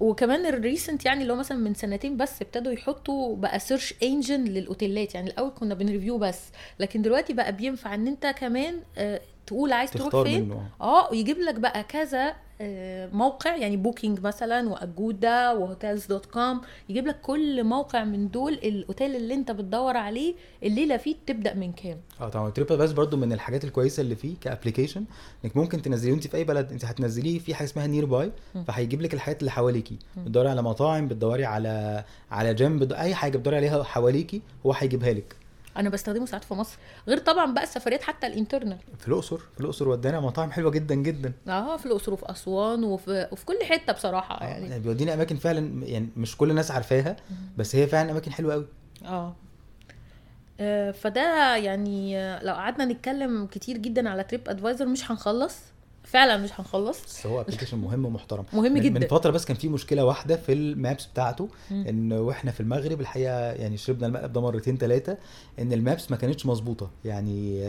وكمان 0.00 0.46
ال 0.46 0.54
recent 0.54 1.04
يعني 1.06 1.22
اللي 1.22 1.32
هو 1.32 1.36
مثلا 1.36 1.58
من 1.58 1.74
سنتين 1.74 2.16
بس 2.16 2.42
ابتدوا 2.42 2.72
يحطوا 2.72 3.36
بقى 3.36 3.58
search 3.58 3.94
engine 4.02 4.44
للأوتيلات. 4.44 5.14
يعني 5.14 5.30
الأول 5.30 5.50
كنا 5.50 5.74
بن 5.74 5.85
review 5.85 6.18
بس 6.18 6.40
لكن 6.80 7.02
دلوقتي 7.02 7.32
بقى 7.32 7.52
بينفع 7.52 7.94
إن 7.94 8.06
أنت 8.06 8.26
كمان 8.26 8.80
آه، 8.98 9.20
تقول 9.46 9.72
عايز 9.72 9.90
تروح 9.90 10.22
فين؟ 10.22 10.44
منه. 10.44 10.68
آه 10.80 11.10
ويجيب 11.10 11.38
لك 11.38 11.54
بقى 11.54 11.84
كذا 11.84 12.34
آه، 12.60 13.08
موقع 13.12 13.56
يعني 13.56 13.76
بوكينج 13.76 14.20
مثلا 14.20 14.68
واجودا 14.68 15.50
و 15.52 16.06
Hotels.com 16.06 16.60
يجيب 16.88 17.06
لك 17.06 17.20
كل 17.20 17.64
موقع 17.64 18.04
من 18.04 18.30
دول 18.30 18.52
الأوتيل 18.52 19.16
اللي 19.16 19.34
أنت 19.34 19.50
بتدور 19.50 19.96
عليه 19.96 20.34
الليلة 20.62 20.96
فيه 20.96 21.16
تبدأ 21.26 21.54
من 21.54 21.72
كام؟ 21.72 21.98
آه 22.20 22.28
طبعا 22.28 22.50
TripAdvisor 22.50 22.92
برضو 22.92 23.16
من 23.16 23.32
الحاجات 23.32 23.64
الكويسة 23.64 24.00
اللي 24.00 24.16
فيه 24.16 24.34
ك 24.40 24.45
application 24.45 25.04
إنك 25.44 25.56
ممكن 25.56 25.82
تنزليه 25.82 26.12
وأنت 26.12 26.26
في 26.26 26.36
أي 26.36 26.44
بلد 26.44 26.72
أنت 26.72 26.84
هتنزليه 26.84 27.38
في 27.38 27.54
حاجة 27.54 27.66
اسمها 27.66 27.86
nearby. 27.86 28.32
فهيجيب 28.66 29.02
لك 29.02 29.14
الحاجات 29.14 29.40
اللي 29.40 29.50
حواليكي. 29.50 29.98
بتدوري 30.16 30.48
على 30.48 30.62
مطاعم 30.62 31.08
بتدوري 31.08 31.44
على 31.44 32.04
على 32.30 32.54
جيم 32.54 32.88
أي 32.92 33.14
حاجة 33.14 33.38
بتدوري 33.38 33.56
عليها 33.56 33.82
حواليكي 33.82 34.42
هو 34.66 34.72
هيجيبها 34.72 35.12
لك. 35.12 35.36
أنا 35.76 35.88
بستخدمه 35.88 36.26
ساعات 36.26 36.44
في 36.44 36.54
مصر 36.54 36.78
غير 37.08 37.18
طبعا 37.18 37.54
بقى 37.54 37.62
السفريات 37.64 38.02
حتى 38.02 38.26
ال 38.26 38.31
internal. 38.31 38.78
في 38.98 39.08
الأقصر 39.08 39.38
في 39.38 39.60
الأقصر 39.60 39.88
ودانا 39.88 40.20
مطاعم 40.20 40.50
حلوة 40.52 40.70
جدا 40.70 40.94
جدا. 40.94 41.32
آه 41.48 41.76
في 41.76 41.86
الأقصر 41.86 42.12
وفي 42.12 42.30
أسوان 42.30 42.84
وفي, 42.84 43.28
وفي 43.32 43.44
كل 43.44 43.58
حتة 43.64 43.92
بصراحة 43.92 44.44
يعني. 44.44 44.66
يعني 44.68 44.82
بيودينا 44.82 45.14
أماكن 45.14 45.36
فعلا 45.36 45.86
يعني 45.86 46.08
مش 46.16 46.36
كل 46.36 46.50
الناس 46.50 46.70
عارفاها 46.70 47.16
بس 47.56 47.76
هي 47.76 47.86
فعلا 47.86 48.10
أماكن 48.10 48.32
حلوة 48.32 48.52
قوي 48.54 48.66
آه. 49.04 49.36
آه، 50.60 50.90
فده 50.90 51.56
يعني 51.56 52.18
آه، 52.18 52.44
لو 52.44 52.54
قعدنا 52.54 52.84
نتكلم 52.84 53.46
كتير 53.46 53.76
جدا 53.78 54.08
على 54.08 54.24
TripAdvisor 54.24 54.86
مش 54.86 55.10
هنخلص. 55.10 55.56
فعلا 56.04 56.36
مش 56.36 56.50
هنخلص. 56.60 57.04
بس 57.04 57.26
هو 57.26 57.40
application 57.40 57.78
مهم 57.78 58.06
ومحترم. 58.06 58.44
مهم 58.52 58.78
جدا. 58.78 59.00
من 59.00 59.06
فترة 59.06 59.30
بس 59.30 59.44
كان 59.44 59.56
في 59.56 59.68
مشكلة 59.68 60.04
واحدة 60.04 60.36
في 60.36 60.52
ال 60.52 60.63
maps 60.63 61.06
بتاعته 61.06 61.48
مم. 61.70 61.84
إن 61.88 62.12
وإحنا 62.12 62.50
في 62.50 62.60
المغرب 62.60 63.00
الحقيقة 63.00 63.34
يعني 63.52 63.76
شربنا 63.76 64.06
المقلب 64.06 64.32
ده 64.32 64.40
مرتين 64.40 64.76
ثلاثة 64.78 65.16
إن 65.58 65.72
ال 65.72 65.80
maps 65.80 66.10
ما 66.10 66.16
كانتش 66.16 66.46
مظبوطة. 66.46 66.90
يعني 67.04 67.62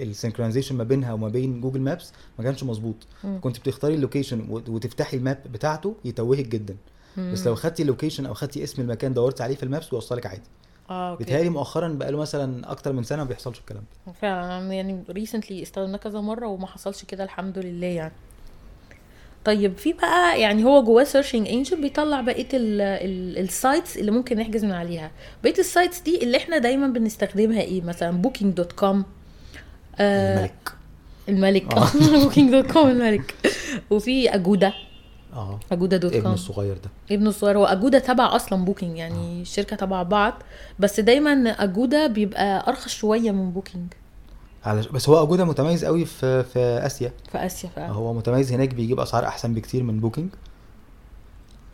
ال 0.00 0.05
synchronization 0.05 0.76
ما 0.76 0.84
بينها 0.84 1.12
وما 1.12 1.28
بين 1.28 1.60
Google 1.60 1.80
Maps 1.80 2.12
ما 2.38 2.44
كانش 2.44 2.62
مظبوط. 2.64 2.96
كنت 3.40 3.58
بتختاري 3.60 3.94
ال 3.94 4.00
location 4.00 4.46
وت- 4.50 4.68
وتفتحي 4.68 5.16
ال 5.16 5.22
map 5.22 5.38
بتاعته 5.52 5.94
يتوهك 6.04 6.46
جدا. 6.48 6.76
بس 7.18 7.46
لو 7.46 7.54
خدتي 7.54 7.82
ال 7.82 7.87
location 7.87 8.26
أو 8.26 8.34
خدتي 8.34 8.64
اسم 8.64 8.82
المكان 8.82 9.14
دورتي 9.14 9.42
عليه 9.42 9.54
في 9.54 9.62
ال 9.62 9.67
maps 9.67 9.88
بيوصلك 9.88 10.26
عادي. 10.26 10.42
آه 10.90 11.10
okay. 11.10 11.24
بيتهيألي 11.24 11.48
مؤخرا 11.48 11.88
بقى 11.88 12.12
له 12.12 12.18
مثلا 12.18 12.70
أكتر 12.70 12.92
من 12.92 13.02
سنة 13.02 13.18
ما 13.18 13.28
بيحصلش 13.28 13.58
الكلام 13.58 13.82
ده. 14.06 14.12
فعلا 14.12 14.72
يعني 14.72 15.04
recently 15.10 15.62
استخدمناه 15.62 15.98
كذا 15.98 16.20
مرة 16.20 16.46
وما 16.46 16.66
حصلش 16.66 17.04
كده 17.04 17.24
الحمد 17.24 17.58
لله 17.58 17.86
يعني. 17.86 18.12
طيب 19.44 19.76
في 19.76 19.92
بقى 19.92 20.40
يعني 20.40 20.64
هو 20.64 20.82
جواه 20.84 21.04
searching 21.04 21.48
engine 21.48 21.80
بيطلع 21.80 22.20
بقية 22.20 22.48
ال 22.52 22.76
sites 22.76 23.96
اللي 23.96 24.10
ممكن 24.10 24.36
نحجز 24.38 24.64
من 24.64 24.72
عليها. 24.72 25.10
بقية 25.44 25.58
ال 25.58 25.65
sites 25.65 26.00
دي 26.00 26.22
اللي 26.22 26.36
إحنا 26.36 26.58
دايما 26.58 26.86
بنستخدمها 26.86 27.60
إيه؟ 27.60 27.82
مثلا 27.82 28.10
بوكينج 28.10 28.54
دوت 28.54 28.72
كوم 28.72 29.04
الملك. 30.00 30.72
الملك. 31.28 31.74
بوكينج 32.24 32.50
دوت 32.52 32.72
كوم 32.72 32.88
الملك. 32.88 33.34
وفي 33.90 34.34
اجودا 34.34 34.72
آه. 35.38 35.60
اجودا 35.72 35.96
دوت 35.96 36.12
ابن 36.12 36.22
كوم 36.22 36.32
الصغير 36.32 36.74
ده. 36.74 36.90
ابنه 37.14 37.28
الصغير. 37.28 37.58
هو 37.58 37.64
اجودا 37.64 37.98
تبع 37.98 38.36
أصلا 38.36 38.64
بوكينج 38.64 38.96
يعني 38.96 39.42
الشركة 39.42 39.76
تبع 39.76 40.02
بعض 40.02 40.34
بس 40.78 41.00
دايما 41.00 41.30
اجودا 41.50 42.06
بيبقى 42.06 42.68
أرخص 42.68 42.88
شوية 42.90 43.30
من 43.30 43.50
بوكينج 43.50 43.86
على 44.64 44.82
بس 44.92 45.08
هو 45.08 45.22
اجودا 45.22 45.44
متميز 45.44 45.84
قوي 45.84 46.04
في 46.04 46.42
في 46.44 46.58
آسيا. 46.86 47.12
في 47.32 47.38
آسيا 47.46 47.68
فعلا. 47.76 47.92
هو 47.92 48.12
متميز 48.14 48.52
هناك 48.52 48.74
بيجيب 48.74 49.00
أسعار 49.00 49.26
أحسن 49.26 49.54
بكتير 49.54 49.82
من 49.82 50.00
بوكينج 50.00 50.28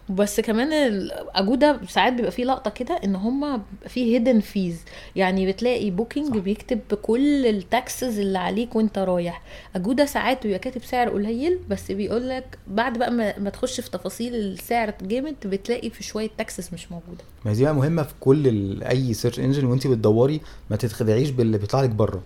بس 0.08 0.40
كمان 0.40 0.72
ال- 0.72 1.12
اجودا 1.34 1.80
ساعات 1.88 2.12
بيبقى 2.12 2.30
فيه 2.30 2.44
لقطة 2.44 2.70
كده 2.70 2.94
إن 3.04 3.16
هما 3.16 3.60
فيه 3.88 4.14
hidden 4.14 4.40
fees 4.40 4.80
يعني 5.16 5.46
بتلاقي 5.52 5.90
بوكينج 5.90 6.28
صح. 6.28 6.36
بيكتب 6.36 6.80
كل 7.02 7.46
ال 7.46 7.58
taxes 7.58 8.18
اللي 8.18 8.38
عليك 8.38 8.76
وأنت 8.76 8.98
رايح 8.98 9.42
اجودا 9.76 10.04
ساعات 10.06 10.42
بيبقى 10.42 10.58
كاتب 10.58 10.82
سعر 10.84 11.08
قليل 11.08 11.58
بس 11.70 11.92
بيقول 11.92 12.28
لك 12.28 12.58
بعد 12.68 12.98
بقى 12.98 13.10
ما, 13.10 13.38
ما 13.38 13.50
تخش 13.50 13.80
في 13.80 13.90
تفاصيل 13.90 14.34
السعر 14.34 14.94
جامد 15.02 15.34
بتلاقي 15.44 15.90
في 15.90 16.02
شوية 16.04 16.30
taxes 16.38 16.70
مش 16.72 16.92
موجودة 16.92 17.24
ما 17.44 17.52
دي 17.52 17.64
بقى 17.64 17.74
مهمة 17.74 18.02
في 18.02 18.14
كل. 18.20 18.82
أي 18.82 19.14
search 19.14 19.38
engine 19.40 19.64
وأنت 19.64 19.86
بتدوري 19.86 20.40
ما 20.70 20.76
تتخدعيش 20.76 21.30
باللي 21.30 21.58
بيطلع 21.58 21.82
لك 21.82 21.90
بره 21.90 22.22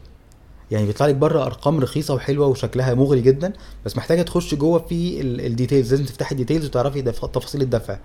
يعني 0.70 0.86
بيطلع 0.86 1.06
لك 1.06 1.14
بره 1.14 1.44
أرقام 1.46 1.80
رخيصة 1.80 2.14
وحلوة 2.14 2.46
وشكلها 2.46 2.94
مغري 2.94 3.20
جدا 3.20 3.52
بس 3.86 3.96
محتاجة 3.96 4.22
تخش 4.22 4.54
جوه 4.54 4.78
في 4.78 5.20
ال- 5.20 5.40
ال 5.46 5.52
details 5.52 5.90
لازم 5.90 6.04
تفتحي 6.04 6.32
الديتيلز 6.32 6.64
وتعرفي. 6.66 7.02
تفاصيل 7.02 7.62
الدفع. 7.62 7.98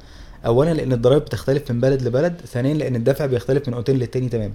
اولا 0.46 0.74
لأن 0.74 0.94
الضرايب 0.94 1.22
بتختلف 1.22 1.72
من 1.72 1.80
بلد 1.82 2.02
لبلد 2.02 2.42
ثانيا 2.46 2.74
لأن 2.74 2.96
الدفع 2.96 3.26
بيختلف 3.26 3.68
من 3.68 3.74
أوتيل 3.74 3.96
للتاني 4.00 4.30
تماما. 4.30 4.54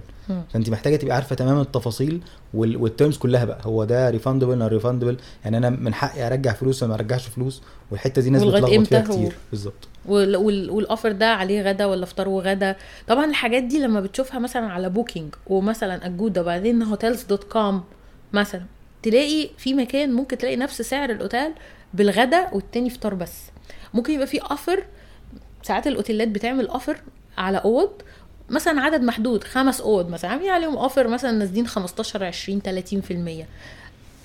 فأنت 0.53 0.69
محتاجة 0.69 0.95
تبقي 0.95 1.15
عارفة 1.15 1.35
تماما 1.35 1.61
التفاصيل 1.61 2.21
وال... 2.53 2.77
وال 2.77 2.88
terms 2.88 3.17
كلها 3.17 3.45
بقى. 3.45 3.59
هو 3.63 3.83
ده 3.83 4.09
refundable 4.09 4.49
ولا 4.51 4.67
non-refundable 4.67 5.17
يعني 5.43 5.57
أنا 5.57 5.69
من 5.69 5.93
حقي 5.93 6.27
أرجع 6.27 6.53
فلوس 6.53 6.83
ولا 6.83 6.89
ما 6.89 6.95
أرجعش 6.95 7.27
فلوس؟ 7.27 7.61
والحتة 7.91 8.21
دي 8.21 8.29
ناس 8.29 8.43
بتلخبط 8.43 8.87
فيها؟ 8.87 9.01
كتير. 9.01 9.35
بالظبط. 9.51 9.87
وال- 10.05 10.35
وال- 10.35 10.69
وال 10.69 10.81
offer 10.81 11.11
ده 11.11 11.25
عليه 11.33 11.61
غدا 11.61 11.85
ولا 11.85 12.05
فطار 12.05 12.29
وغدا؟ 12.29 12.75
طبعا 13.07 13.25
الحاجات 13.25 13.63
دي 13.63 13.79
لما 13.79 14.01
بتشوفها 14.01 14.39
مثلا 14.39 14.65
على 14.65 14.89
بوكينج 14.89 15.35
ومثلا 15.47 16.05
اجودا 16.05 16.41
وبعدين 16.41 16.83
Hotels.com 16.83 17.83
مثلا 18.33 18.63
تلاقي 19.03 19.49
في 19.57 19.73
مكان 19.73 20.13
ممكن 20.13 20.37
تلاقي 20.37 20.55
نفس 20.55 20.81
سعر 20.81 21.09
الأوتيل 21.09 21.51
بالغدا 21.93 22.49
والتاني 22.53 22.89
فطار 22.89 23.13
بس. 23.13 23.33
ممكن 23.93 24.13
يبقى 24.13 24.27
في 24.27 24.37
offer 24.37 24.83
ساعات 25.63 25.87
الأوتيلات 25.87 26.27
بتعمل 26.27 26.67
offer 26.67 27.01
على 27.37 27.57
أوض 27.57 27.91
مثلا 28.49 28.81
عدد 28.81 29.01
محدود 29.01 29.43
خمس 29.43 29.81
أوض 29.81 30.09
مثلا 30.09 30.31
عاملين 30.31 30.49
عليهم 30.49 30.77
offer 30.77 31.07
مثلا 31.07 31.31
نازلين 31.31 31.67
15 31.67 32.23
20 32.23 32.61
30% 33.41 33.45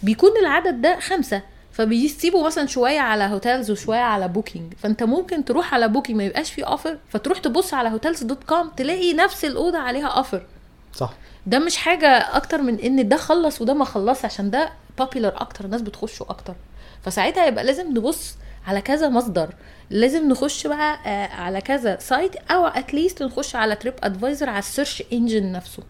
بيكون 0.03 0.31
العدد 0.41 0.81
ده 0.83 1.01
خمسة 1.01 1.43
فبيسيبوا 1.73 2.47
مثلا 2.47 2.67
شوية 2.67 3.01
على 3.01 3.25
هوتيلز 3.25 3.71
وشوية 3.71 3.99
على 3.99 4.29
بوكينج 4.29 4.75
فأنت 4.75 5.03
ممكن 5.03 5.45
تروح 5.45 5.75
على 5.75 5.89
بوكينج 5.89 6.19
ما 6.19 6.25
يبقاش 6.25 6.53
فيه 6.53 6.65
offer 6.65 6.99
فتروح 7.09 7.39
تبص 7.39 7.75
على 7.75 7.89
Hotels.com 7.89 8.69
تلاقي 8.77 9.13
نفس 9.13 9.45
الأوضة 9.45 9.79
عليها 9.79 10.07
offer 10.07 10.47
صح. 10.95 11.13
ده 11.47 11.59
مش 11.59 11.77
حاجة 11.77 12.07
أكتر 12.09 12.63
من 12.63 12.79
إن 12.81 13.09
ده 13.09 13.17
خلص 13.17 13.61
وده 13.61 13.75
ما 13.75 13.85
خلص 13.85 14.25
عشان 14.25 14.51
ده 14.51 14.73
popular 14.99 15.33
أكتر 15.37 15.65
الناس 15.65 15.83
بتخشه 15.83 16.23
أكتر. 16.29 16.55
فساعتها 17.03 17.47
يبقى 17.47 17.65
لازم 17.65 17.91
نبص 17.91 18.35
على 18.67 18.81
كذا 18.81 19.09
مصدر. 19.09 19.55
لازم 19.91 20.29
نخش 20.29 20.67
بقى 20.67 20.99
آه، 21.07 21.29
على 21.29 21.61
كذا 21.61 21.99
site 22.01 22.37
أو 22.37 22.67
at 22.67 22.83
least 22.83 23.23
نخش 23.23 23.57
على 23.57 23.77
TripAdvisor 23.77 24.49
على 24.49 24.59
ال 24.59 24.65
search 24.65 25.03
engine 25.13 25.53
نفسه. 25.53 25.83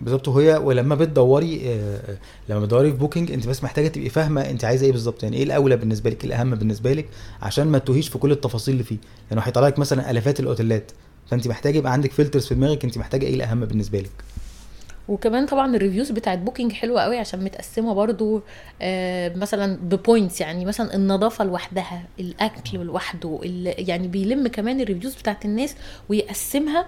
بالظبط. 0.00 0.28
وهي 0.28 0.56
ولما 0.56 0.94
بتدوري 0.94 1.60
آه، 1.68 1.96
آه، 1.96 2.16
لما 2.48 2.60
بتدوري 2.60 2.90
في 2.92 2.96
بوكينج 2.98 3.32
أنت 3.32 3.46
بس 3.46 3.64
محتاجة 3.64 3.88
تبقي 3.88 4.08
فاهمة 4.08 4.40
أنت 4.50 4.64
عايزة 4.64 4.86
إيه 4.86 4.92
بالظبط. 4.92 5.22
يعني 5.22 5.36
إيه 5.36 5.42
الأولى 5.44 5.76
بالنسبة 5.76 6.10
لك؟ 6.10 6.24
إيه 6.24 6.30
الأهم 6.30 6.54
بالنسبة 6.54 6.92
لك؟ 6.92 7.08
عشان 7.42 7.66
ما 7.66 7.78
تتوهيش 7.78 8.08
في 8.08 8.18
كل 8.18 8.32
التفاصيل 8.32 8.72
اللي 8.74 8.84
فيه. 8.84 8.96
لأنه 8.96 9.06
يعني 9.30 9.48
هيطلع 9.48 9.66
لك 9.68 9.78
مثلا 9.78 10.10
ألافات 10.10 10.40
الأوتيلات 10.40 10.92
فأنت 11.30 11.48
محتاجة 11.48 11.78
يبقى 11.78 11.92
عندك 11.92 12.12
filters 12.12 12.46
في 12.46 12.54
دماغك 12.54 12.84
أنت 12.84 12.98
محتاجة 12.98 13.26
إيه 13.26 13.34
الأهم 13.34 13.64
بالنسبة 13.64 14.00
لك. 14.00 14.10
وكمان 15.08 15.46
طبعا 15.46 15.76
ال 15.76 15.80
reviews 15.80 16.10
بتاعت 16.10 16.38
بوكينج 16.38 16.72
حلوة 16.72 17.00
قوي 17.02 17.18
عشان 17.18 17.44
متقسمة 17.44 17.94
برضو 17.94 18.42
آه 18.82 19.28
مثلا 19.36 19.76
ب 19.76 19.85
points 19.85 20.40
يعني 20.40 20.64
مثلا 20.64 20.94
النظافة 20.94 21.44
لوحدها 21.44 22.02
الأكل 22.20 22.78
لوحده 22.78 23.38
يعني 23.78 24.08
بيلم 24.08 24.48
كمان 24.48 24.80
ال 24.80 24.84
reviews 24.84 25.14
بتاعت 25.14 25.44
الناس 25.44 25.74
ويقسمها 26.08 26.86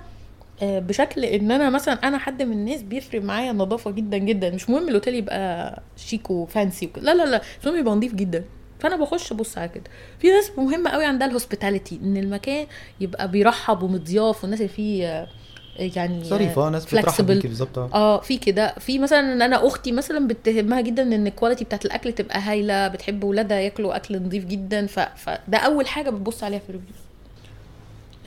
آه 0.62 0.78
بشكل 0.78 1.24
إن 1.24 1.50
أنا 1.50 1.70
مثلا 1.70 1.94
أنا 1.94 2.18
حد 2.18 2.42
من 2.42 2.52
الناس 2.52 2.82
بيفرق 2.82 3.22
معايا 3.22 3.50
النظافة 3.50 3.90
جدا 3.90 4.16
جدا. 4.18 4.50
مش 4.50 4.70
مهم 4.70 4.88
الأوتيل 4.88 5.14
يبقى 5.14 5.82
شيك 5.96 6.30
و 6.30 6.40
fancy 6.40 6.90
لا 6.96 7.14
لا 7.14 7.24
لا 7.26 7.42
مش 7.60 7.66
مهم 7.66 7.76
يبقى 7.78 7.94
نظيف 7.94 8.14
جدا. 8.14 8.44
فأنا 8.80 8.96
بخش 8.96 9.32
أبص 9.32 9.58
على 9.58 9.68
كده. 9.68 9.84
في 10.18 10.28
ناس 10.28 10.50
مهمة 10.58 10.90
قوي 10.90 11.04
عندها 11.04 11.28
ال 11.28 11.34
hospitality 11.34 12.00
إن 12.02 12.16
المكان 12.16 12.66
يبقى 13.00 13.30
بيرحب 13.30 13.82
ومضياف 13.82 14.42
والناس 14.42 14.60
اللي 14.60 14.72
فيه 14.72 15.06
آه، 15.06 15.28
يعني 15.78 16.24
ظريفه 16.24 16.68
ناس 16.68 16.84
بترحب. 16.84 17.26
بيكي 17.26 17.48
بالظبط 17.48 17.78
آه. 17.78 17.90
آه 17.94 18.20
في 18.20 18.38
كده. 18.38 18.74
في 18.78 18.98
مثلا 18.98 19.20
إن 19.32 19.42
أنا 19.42 19.66
أختي 19.66 19.92
مثلا 19.92 20.26
بتهمها 20.26 20.80
جدا 20.80 21.02
إن 21.02 21.26
ال 21.26 21.31
quality 21.31 21.64
بتاعت 21.64 21.84
الأكل 21.84 22.12
تبقى 22.12 22.40
هايلة 22.40 22.88
بتحب 22.88 23.24
ولادها 23.24 23.58
ياكلوا 23.58 23.96
أكل 23.96 24.22
نظيف 24.22 24.44
جدا. 24.44 24.86
ف... 24.86 24.98
فده 25.00 25.58
أول 25.58 25.86
حاجة 25.86 26.10
بتبص 26.10 26.44
عليها 26.44 26.58
في 26.58 26.68
ال 26.70 26.73
reviews 26.73 26.96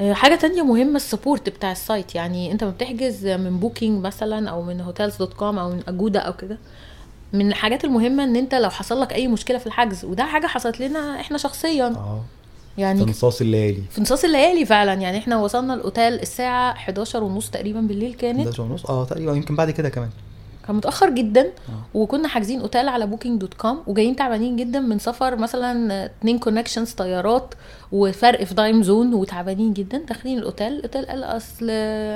آه، 0.01 0.13
حاجة 0.13 0.35
تانية 0.35 0.63
مهمة 0.63 0.95
ال 0.95 1.02
support 1.02 1.49
بتاع 1.49 1.71
ال 1.71 1.79
site. 1.79 2.15
يعني 2.15 2.51
أنت 2.51 2.63
ما 2.63 2.69
بتحجز 2.69 3.27
من 3.27 3.59
بوكينج 3.59 4.05
مثلا 4.05 4.49
أو 4.49 4.61
من 4.61 4.81
هوتيلز 4.81 5.15
دوت 5.15 5.33
كوم 5.33 5.59
أو 5.59 5.69
من 5.69 5.81
اجودا 5.87 6.19
أو 6.19 6.33
كده. 6.33 6.57
من 7.33 7.47
الحاجات 7.49 7.85
المهمة 7.85 8.23
إن 8.23 8.35
أنت 8.35 8.55
لو 8.55 8.69
حصل 8.69 9.01
لك 9.01 9.13
أي 9.13 9.27
مشكلة 9.27 9.57
في 9.57 9.67
الحجز 9.67 10.05
وده 10.05 10.23
حاجة 10.25 10.47
حصلت 10.47 10.79
لنا 10.79 11.19
إحنا 11.19 11.37
شخصيا. 11.37 11.85
آه. 11.87 12.21
يعني 12.79 13.05
في 13.05 13.20
نصاص 13.20 13.41
الليالي. 13.41 13.83
في 13.89 14.01
نصاص 14.01 14.23
الليالي 14.23 14.65
فعلا. 14.65 14.93
يعني 14.93 15.17
إحنا 15.17 15.37
وصلنا 15.37 15.73
الأوتيل 15.73 16.13
الساعة 16.13 16.71
11 16.71 17.23
ونص 17.23 17.49
تقريبا 17.49 17.79
بالليل 17.81 18.13
كانت. 18.13 18.39
11 18.39 18.61
ونص. 18.63 18.85
آه 18.85 19.05
تقريبا. 19.05 19.33
يمكن 19.33 19.55
بعد 19.55 19.71
كده 19.71 19.89
كمان. 19.89 20.09
كان 20.69 20.77
متاخر 20.77 21.09
جدا. 21.09 21.41
آه. 21.41 21.97
وكنا 21.97 22.27
حاجزين 22.27 22.59
أوتيل 22.61 22.87
على 22.87 23.05
Booking.com 23.07 23.83
وجايين 23.87 24.15
تعبانين 24.15 24.55
جدا 24.55 24.79
من 24.79 24.99
سفر 24.99 25.35
مثلا 25.35 26.05
اتنين 26.05 26.39
connections 26.39 26.91
طيارات 26.91 27.53
وفرق 27.91 28.43
في 28.43 28.53
time 28.55 28.83
zone 28.83 29.13
وتعبانين 29.13 29.73
جدا. 29.73 29.97
داخلين 29.97 30.37
الأوتيل 30.37 30.67
الأوتيل 30.73 31.05
قال 31.05 31.23
أصل 31.23 31.69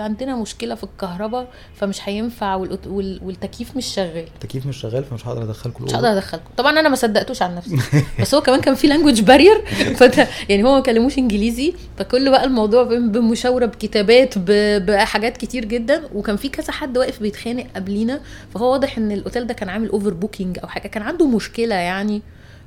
عندنا 0.04 0.36
مشكلة 0.36 0.76
في 0.76 0.84
الكهرباء 0.84 1.48
فمش 1.76 2.10
هينفع 2.10 2.56
وال- 2.56 3.20
والتكييف 3.24 3.78
مش 3.78 3.86
شغال. 3.86 4.26
التكييف 4.36 4.66
مش 4.66 4.78
شغال 4.78 5.04
فمش 5.04 5.28
هقدر 5.28 5.44
أدخلكم 5.44 5.84
مش. 5.84 5.94
هقدر 5.96 6.12
أدخلكم. 6.12 6.44
طبعا 6.58 6.80
أنا 6.80 6.90
ما 6.90 6.96
صدقتوش 6.96 7.42
عن 7.42 7.56
نفسي. 7.56 7.78
بس 8.22 8.36
هو 8.36 8.42
كمان 8.42 8.62
كان 8.62 8.76
في 8.76 8.88
language 8.88 9.22
barrier 9.22 9.62
يعني 10.50 10.64
هو 10.64 10.76
ما 10.76 10.80
كلموش 10.80 11.18
إنجليزي. 11.18 11.74
فكل 11.98 12.30
بقى 12.30 12.44
الموضوع 12.44 12.84
بمشاورة 12.84 13.66
بكتابات 13.66 14.38
ب- 14.38 14.86
بحاجات 14.86 15.38
كتير 15.38 15.66
جدا. 15.66 16.04
وكان 16.16 16.36
في 16.36 16.50
كذا 16.50 16.72
حد 16.72 16.98
واقف 16.98 17.20
بيتخانق 17.22 17.66
قبلينا. 17.76 18.20
فهو 18.54 18.72
واضح 18.72 18.98
إن 18.98 19.12
الأوتيل 19.12 19.48
ده 19.48 19.54
كان 19.54 19.70
عامل 19.70 19.90
overbooking 19.90 20.60
أو 20.64 20.68
حاجة 20.68 20.88
كان 20.88 21.04
عنده 21.04 21.28
مشكلة 21.28 21.76
يعني. 21.76 22.22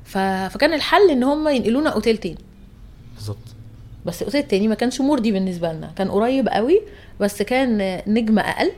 ف... 0.05 0.17
فكان 0.17 0.73
الحل 0.73 1.09
إن 1.09 1.23
هم 1.23 1.47
ينقلونا 1.47 1.89
أوتيل 1.89 2.17
تاني. 2.17 2.37
بالظبط. 3.15 3.37
بس 4.05 4.21
الاوتيل 4.21 4.41
التاني 4.41 4.67
ما 4.67 4.75
كانش 4.75 5.01
مرضي 5.01 5.31
بالنسبة 5.31 5.73
لنا. 5.73 5.91
كان 5.97 6.11
قريب 6.11 6.49
قوي 6.49 6.81
بس 7.19 7.41
كان 7.41 8.01
نجمه 8.07 8.41
أقل 8.41 8.71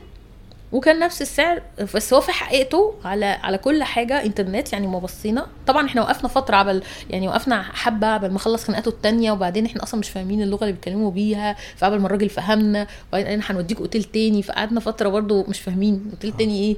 وكان 0.72 0.98
نفس 0.98 1.22
السعر 1.22 1.62
بس 1.94 2.14
هو 2.14 2.20
في 2.20 2.32
حقيقته 2.32 2.94
على 3.04 3.26
على 3.26 3.58
كل 3.58 3.82
حاجة 3.82 4.24
إنترنت 4.24 4.72
يعني 4.72 4.86
ما 4.86 4.98
بصينا 4.98 5.46
طبعا 5.66 5.86
إحنا 5.86 6.02
وقفنا 6.02 6.28
فترة 6.28 6.56
عبل 6.56 6.82
يعني 7.10 7.28
وقفنا 7.28 7.62
حبة 7.62 8.06
عبل 8.06 8.30
ما 8.30 8.38
خلص 8.38 8.64
خناقاته 8.64 8.88
التانية 8.88 9.32
وبعدين 9.32 9.66
إحنا 9.66 9.82
أصلا 9.82 10.00
مش 10.00 10.10
فاهمين 10.10 10.42
اللغة 10.42 10.60
اللي 10.60 10.72
بيتكلموا 10.72 11.10
بيها. 11.10 11.56
فعبل 11.76 11.98
ما 11.98 12.06
الراجل 12.06 12.28
فهمنا 12.28 12.86
وبعدين 13.08 13.28
قال 13.28 13.42
هنوديك 13.44 13.80
أوتيل 13.80 14.04
تاني. 14.04 14.42
فقعدنا 14.42 14.80
فترة 14.80 15.08
برضو 15.08 15.44
مش 15.48 15.60
فاهمين 15.60 16.10
أوتيل 16.12 16.32
تاني 16.32 16.60
إيه. 16.60 16.76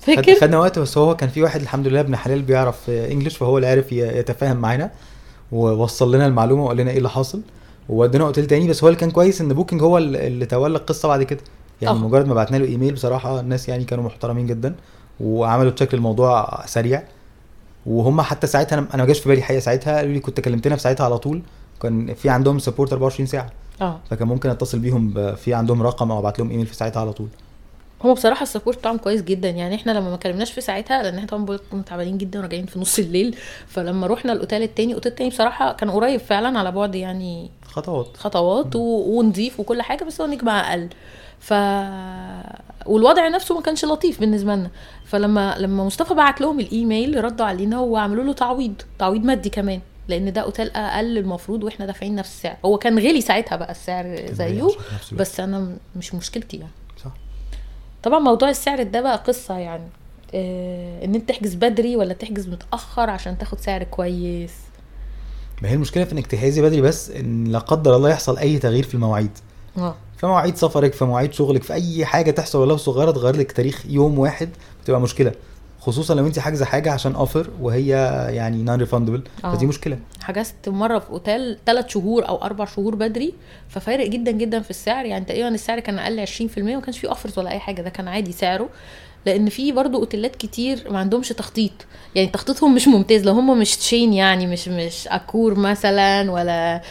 فاكر؟ 0.00 0.40
خدنا 0.40 0.58
وقت 0.58 0.78
بس 0.78 0.98
هو 0.98 1.16
كان 1.16 1.28
في 1.28 1.42
واحد 1.42 1.60
الحمد 1.60 1.86
لله 1.88 2.00
ابن 2.00 2.16
حلال 2.16 2.42
بيعرف 2.42 2.90
انجلش 2.90 3.36
فهو 3.36 3.56
اللي 3.56 3.68
عرف 3.68 3.92
ي- 3.92 3.96
يتفاهم 4.18 4.56
معانا 4.56 4.90
ووصل 5.52 6.14
لنا 6.14 6.26
المعلومة 6.26 6.64
وقال 6.64 6.76
لنا 6.76 6.90
إيه 6.90 6.98
اللي 6.98 7.10
حاصل 7.10 7.40
وودينا 7.88 8.24
أوتيل 8.24 8.46
تاني 8.46 8.68
بس 8.68 8.84
هو 8.84 8.88
اللي 8.88 9.00
كان 9.00 9.10
كويس 9.10 9.40
إن 9.40 9.48
بوكينج 9.54 9.82
هو 9.82 9.98
اللي 9.98 10.46
تولى 10.46 10.76
القصة 10.78 11.08
بعد 11.08 11.22
كده. 11.22 11.40
يعني 11.82 11.96
آه. 11.98 12.00
مجرد 12.00 12.26
ما 12.26 12.34
بعتنا 12.34 12.56
له 12.56 12.64
إيميل 12.66 12.94
بصراحة 12.94 13.40
الناس 13.40 13.68
يعني 13.68 13.84
كانوا 13.84 14.04
محترمين 14.04 14.46
جدا 14.46 14.74
وعملوا 15.20 15.70
check 15.70 15.94
للموضوع 15.94 16.62
سريع. 16.66 17.02
وهم 17.86 18.20
حتى 18.20 18.46
ساعتها 18.46 18.78
أنا 18.78 18.86
ما 18.96 19.04
جاش 19.04 19.20
في 19.20 19.28
بالي 19.28 19.42
حقيقة 19.42 19.60
ساعتها 19.60 19.96
قالوا 19.96 20.12
لي 20.12 20.20
كنت 20.20 20.40
كلمتنا 20.40 20.76
في 20.76 20.82
ساعتها 20.82 21.04
على 21.04 21.18
طول 21.18 21.42
كان 21.82 22.14
في 22.14 22.28
عندهم 22.30 22.58
support 22.58 22.92
24 22.92 23.26
ساعة. 23.26 23.50
آه. 23.80 24.00
فكان 24.10 24.28
ممكن 24.28 24.50
أتصل 24.50 24.78
بيهم 24.78 25.34
في 25.34 25.54
عندهم 25.54 25.82
رقم 25.82 26.10
أو 26.10 26.18
أبعت 26.18 26.38
لهم 26.38 26.50
إيميل 26.50 26.66
في 26.66 26.74
ساعتها 26.74 27.00
على 27.00 27.12
طول. 27.12 27.28
هو 28.02 28.14
بصراحة 28.14 28.42
ال 28.42 28.46
support 28.46 28.78
بتاعهم 28.78 28.96
كويس 28.96 29.22
جدا. 29.22 29.50
يعني 29.50 29.74
إحنا 29.74 29.92
لما 29.92 30.10
ما 30.10 30.16
كلمناش 30.16 30.52
في 30.52 30.60
ساعتها 30.60 31.02
لأن 31.02 31.14
إحنا 31.14 31.28
طبعا 31.28 31.44
بقول 31.44 31.60
كنا 31.72 31.82
تعبانين 31.82 32.18
جدا 32.18 32.38
وراجعين 32.38 32.66
في 32.66 32.78
نص 32.78 32.98
الليل. 32.98 33.36
فلما 33.66 34.06
رحنا 34.06 34.32
الأوتيل 34.32 34.62
التاني 34.62 34.88
الأوتيل 34.88 35.12
التاني 35.12 35.30
بصراحة 35.30 35.72
كان 35.72 35.90
قريب 35.90 36.20
فعلا 36.20 36.58
على 36.58 36.72
بعد 36.72 36.94
يعني 36.94 37.50
خطوات. 37.64 38.16
خطوات 38.16 38.76
و... 38.76 39.18
ونضيف 39.18 39.60
وكل 39.60 39.82
حاجة 39.82 40.04
بس 40.04 40.20
هو 40.20 40.26
نجمه 40.26 40.52
أقل. 40.52 40.88
ف 41.40 41.52
والوضع 42.86 43.28
نفسه 43.28 43.54
ما 43.54 43.60
كانش 43.60 43.84
لطيف 43.84 44.20
بالنسبة 44.20 44.54
لنا. 44.54 44.70
فلما 45.04 45.54
لما 45.58 45.84
مصطفى 45.84 46.14
بعت 46.14 46.40
لهم 46.40 46.60
الإيميل 46.60 47.24
ردوا 47.24 47.46
علينا 47.46 47.80
وعملوا 47.80 48.24
له 48.24 48.32
تعويض 48.32 48.74
تعويض 48.98 49.24
مادي 49.24 49.50
كمان 49.50 49.80
لأن 50.08 50.32
ده 50.32 50.40
أوتيل 50.40 50.70
أقل 50.70 51.18
المفروض 51.18 51.64
وإحنا 51.64 51.86
دافعين 51.86 52.14
نفس 52.14 52.34
السعر. 52.34 52.56
هو 52.64 52.78
كان 52.78 52.98
غلي 52.98 53.20
ساعتها 53.20 53.56
بقى 53.56 53.70
السعر 53.70 54.26
زيه. 54.32 54.68
بس 55.12 55.40
أنا 55.40 55.76
مش 55.96 56.14
مشكلتي 56.14 56.56
يعني. 56.56 56.70
طبعا 58.02 58.18
موضوع 58.18 58.48
السعر 58.50 58.82
ده 58.82 59.00
بقى 59.00 59.16
قصة 59.16 59.58
يعني 59.58 59.88
آه 60.34 61.04
إن 61.04 61.14
أنت 61.14 61.28
تحجز 61.28 61.54
بدري 61.54 61.96
ولا 61.96 62.14
تحجز 62.14 62.48
متأخر 62.48 63.10
عشان 63.10 63.38
تاخد 63.38 63.60
سعر 63.60 63.82
كويس. 63.82 64.52
ما 65.62 65.68
هي 65.68 65.74
المشكلة 65.74 66.04
في 66.04 66.12
إنك 66.12 66.26
تحجزي 66.26 66.62
بدري 66.62 66.80
بس 66.80 67.10
إن 67.10 67.44
لا 67.44 67.58
قدر 67.58 67.96
الله 67.96 68.10
يحصل 68.10 68.38
أي 68.38 68.58
تغيير 68.58 68.82
في 68.84 68.94
المواعيد. 68.94 69.30
آه. 69.78 69.94
في 70.18 70.26
مواعيد 70.26 70.56
سفرك 70.56 70.92
في 70.92 71.04
مواعيد 71.04 71.32
شغلك 71.32 71.62
في 71.62 71.72
أي 71.72 72.04
حاجة 72.06 72.30
تحصل 72.30 72.58
ولو 72.58 72.76
صغيرة 72.76 73.10
تغير 73.10 73.36
لك 73.36 73.52
تاريخ 73.52 73.84
يوم 73.88 74.18
واحد 74.18 74.48
بتبقى 74.84 75.00
مشكلة. 75.00 75.32
خصوصا 75.88 76.14
لو 76.14 76.26
انت 76.26 76.38
حاجزة 76.38 76.64
حاجة 76.64 76.92
عشان 76.92 77.14
offer 77.14 77.50
وهي 77.60 77.88
يعني 78.32 78.62
non-refundable 78.62 79.22
آه. 79.44 79.54
فدي 79.54 79.66
مشكلة. 79.66 79.98
حجزت 80.22 80.68
مرة 80.68 80.98
في 80.98 81.10
أوتيل 81.10 81.58
ثلاث 81.66 81.88
شهور 81.88 82.28
أو 82.28 82.36
أربع 82.42 82.64
شهور 82.64 82.94
بدري 82.94 83.34
ففارق 83.68 84.06
جدا 84.08 84.30
جدا 84.30 84.60
في 84.60 84.70
السعر. 84.70 85.04
يعني 85.06 85.24
تقريبا 85.24 85.48
السعر 85.48 85.80
كان 85.80 85.98
أقل 85.98 86.26
20% 86.26 86.58
وما 86.58 86.80
كانش 86.80 86.98
فيه 86.98 87.08
offers 87.08 87.38
ولا 87.38 87.50
أي 87.50 87.58
حاجة 87.58 87.82
ده 87.82 87.90
كان 87.90 88.08
عادي 88.08 88.32
سعره. 88.32 88.68
لأن 89.26 89.48
في 89.48 89.72
برضو 89.72 89.98
أوتيلات 89.98 90.36
كتير 90.36 90.86
ما 90.90 90.98
عندهمش 90.98 91.28
تخطيط. 91.28 91.72
يعني 92.14 92.28
تخطيطهم 92.28 92.74
مش 92.74 92.88
ممتاز 92.88 93.24
لو 93.24 93.32
هم 93.32 93.58
مش 93.60 93.76
chain 93.76 94.12
يعني 94.12 94.46
مش 94.46 94.68
مش 94.68 95.08
اكور 95.08 95.54
مثلا 95.54 96.30
ولا 96.30 96.82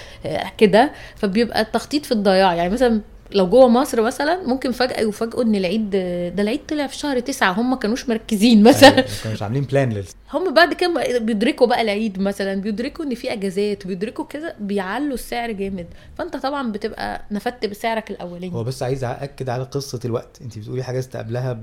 كده 0.57 0.91
فبيبقى 1.15 1.61
التخطيط 1.61 2.05
في 2.05 2.11
الضياع. 2.11 2.53
يعني 2.53 2.69
مثلا 2.73 3.01
لو 3.31 3.47
جوه 3.47 3.67
مصر 3.67 4.01
مثلا 4.01 4.43
ممكن 4.47 4.71
فجأة 4.71 4.99
يفاجئوا 5.01 5.43
إن 5.43 5.55
العيد 5.55 5.89
ده 6.35 6.41
العيد 6.43 6.59
طلع 6.67 6.87
في 6.87 6.95
شهر 6.97 7.19
تسعة 7.19 7.51
هم 7.51 7.75
كانوش 7.75 8.09
مركزين 8.09 8.63
مثلا. 8.63 8.95
ما 8.95 9.03
كانوش 9.23 9.41
عاملين 9.41 9.63
plan 9.63 10.03
هم 10.33 10.53
بعد 10.53 10.73
كده 10.73 11.17
بيدركوا 11.19 11.67
بقى 11.67 11.81
العيد 11.81 12.19
مثلا 12.19 12.61
بيدركوا 12.61 13.05
إن 13.05 13.15
في 13.15 13.33
أجازات 13.33 13.87
بيدركوا 13.87 14.25
كده 14.25 14.55
بيعلوا 14.59 15.13
السعر 15.13 15.51
جامد. 15.51 15.87
فأنت 16.17 16.37
طبعا 16.37 16.71
بتبقى 16.71 17.21
نفدت 17.31 17.65
بسعرك 17.65 18.11
هو 18.11 18.15
الاولاني 18.15 18.63
بس 18.63 18.83
عايز 18.83 19.03
اكد 19.03 19.49
على 19.49 19.63
قصة 19.63 19.99
الوقت. 20.05 20.41
أنت 20.41 20.59
بتقولي 20.59 20.83
حجزت 20.83 21.15
قبلها 21.15 21.53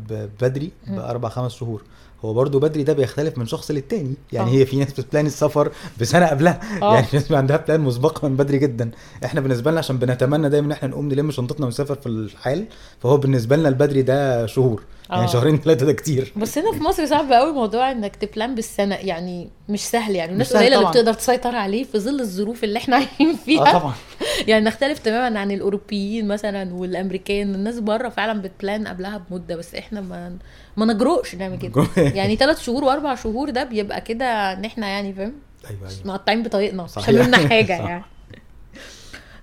بدري 0.40 0.72
باربع 0.86 1.28
خمس 1.28 1.54
شهور. 1.54 1.82
هو 2.24 2.34
برضو 2.34 2.58
بدري 2.58 2.82
ده 2.82 2.92
بيختلف 2.92 3.38
من 3.38 3.46
شخص 3.46 3.70
للتاني. 3.70 4.14
يعني 4.32 4.50
آه. 4.50 4.54
هي 4.54 4.66
في 4.66 4.76
ناس 4.76 4.92
بتبلان 4.92 5.26
السفر 5.26 5.72
بسنة 6.00 6.26
قبلها. 6.26 6.60
آه. 6.82 6.94
يعني 6.94 7.06
ناس 7.12 7.32
عندها 7.32 7.56
بلان 7.56 7.80
مسبقة 7.80 8.28
من 8.28 8.36
بدري 8.36 8.58
جدا. 8.58 8.90
إحنا 9.24 9.40
بالنسبة 9.40 9.70
لنا 9.70 9.78
عشان 9.78 9.98
بنتمنى 9.98 10.48
دايما 10.48 10.66
إن 10.66 10.72
إحنا 10.72 10.88
نقوم 10.88 11.08
نلم 11.08 11.30
شنطتنا 11.30 11.66
ونسافر 11.66 11.94
في 11.94 12.06
الحال 12.06 12.66
فهو 13.00 13.16
بالنسبة 13.16 13.56
لنا 13.56 13.68
البدري 13.68 14.02
ده 14.02 14.46
شهور. 14.46 14.82
يعني 15.10 15.22
آه. 15.22 15.26
شهرين 15.26 15.58
ثلاثة 15.58 15.86
ده 15.86 15.92
كتير 15.92 16.32
بس 16.36 16.58
هنا 16.58 16.72
في 16.72 16.82
مصر 16.82 17.06
صعب 17.06 17.32
قوي 17.32 17.52
موضوع 17.52 17.90
إنك 17.90 18.16
تبلان 18.16 18.54
بالسنة 18.54 18.94
يعني 18.94 19.48
مش 19.68 19.80
سهل 19.80 20.16
يعني 20.16 20.32
الناس 20.32 20.56
قليلة 20.56 20.78
اللي. 20.78 20.90
بتقدر 20.90 21.14
تسيطر 21.14 21.56
عليه 21.56 21.84
في 21.84 21.98
ظل 21.98 22.20
الظروف 22.20 22.64
اللي 22.64 22.78
إحنا 22.78 22.96
عايشين 22.96 23.36
فيها 23.44 23.68
آه 23.68 23.78
طبعا 23.78 23.94
يعني 24.48 24.64
نختلف 24.64 24.98
تماما 24.98 25.40
عن 25.40 25.50
الأوروبيين 25.50 26.28
مثلا 26.28 26.74
والأمريكان 26.74 27.54
الناس 27.54 27.78
بره 27.78 28.08
فعلا 28.08 28.42
بت 28.42 28.58
plan 28.58 28.88
قبلها 28.88 29.18
بمدة 29.30 29.56
بس 29.56 29.74
إحنا 29.74 30.00
ما 30.00 30.36
ما 30.76 30.86
نجرؤش 30.86 31.34
نعمل 31.34 31.58
كده 31.58 31.86
يعني 32.18 32.36
ثلاث 32.36 32.62
شهور 32.62 32.84
وأربع 32.84 33.14
شهور 33.14 33.50
ده 33.50 33.64
بيبقى 33.64 34.00
كده 34.00 34.52
إن 34.52 34.64
إحنا 34.64 34.86
يعني 34.88 35.12
فاهم 35.12 35.32
أيوه 35.70 35.80
أيوه 35.88 36.00
مقطعين 36.04 36.42
بطريقنا 36.42 36.82
مش 36.82 36.90
صحيح. 36.90 37.08
عاملين 37.08 37.26
لنا 37.26 37.48
حاجة 37.48 37.78
صح. 37.82 37.88
يعني 37.88 38.04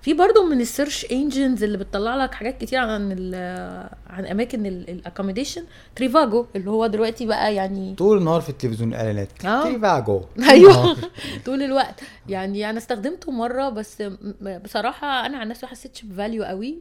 في 0.02 0.14
برضو 0.14 0.44
من 0.44 0.60
ال 0.60 0.67
search 0.67 1.06
engines 1.12 1.62
اللي 1.62 1.78
بتطلع 1.78 2.16
لك 2.24 2.34
حاجات 2.34 2.58
كتير 2.60 2.78
عن 2.78 3.12
ال- 3.18 3.88
عن 4.06 4.26
أماكن 4.26 4.66
ال 4.66 4.73
accommodation 4.73 5.64
تريفاجو 5.96 6.46
اللي 6.56 6.70
هو 6.70 6.86
دلوقتي 6.86 7.26
بقى 7.26 7.54
يعني 7.54 7.94
طول 7.94 8.18
النهار 8.18 8.40
في 8.40 8.48
التلفزيون 8.48 8.94
اعلانات 8.94 9.44
آه. 9.44 9.62
تريفاجو 9.62 10.22
أيوه. 10.50 10.96
طول 11.46 11.62
الوقت. 11.62 12.00
يعني 12.28 12.70
أنا 12.70 12.78
استخدمته 12.78 13.32
مرة 13.32 13.68
بس 13.68 14.00
م- 14.00 14.58
بصراحة 14.58 15.26
أنا 15.26 15.38
عن 15.38 15.48
نفسي 15.48 15.66
ما 15.66 15.72
حسيتش 15.72 16.02
ب 16.04 16.11
value 16.11 16.44
قوي 16.44 16.78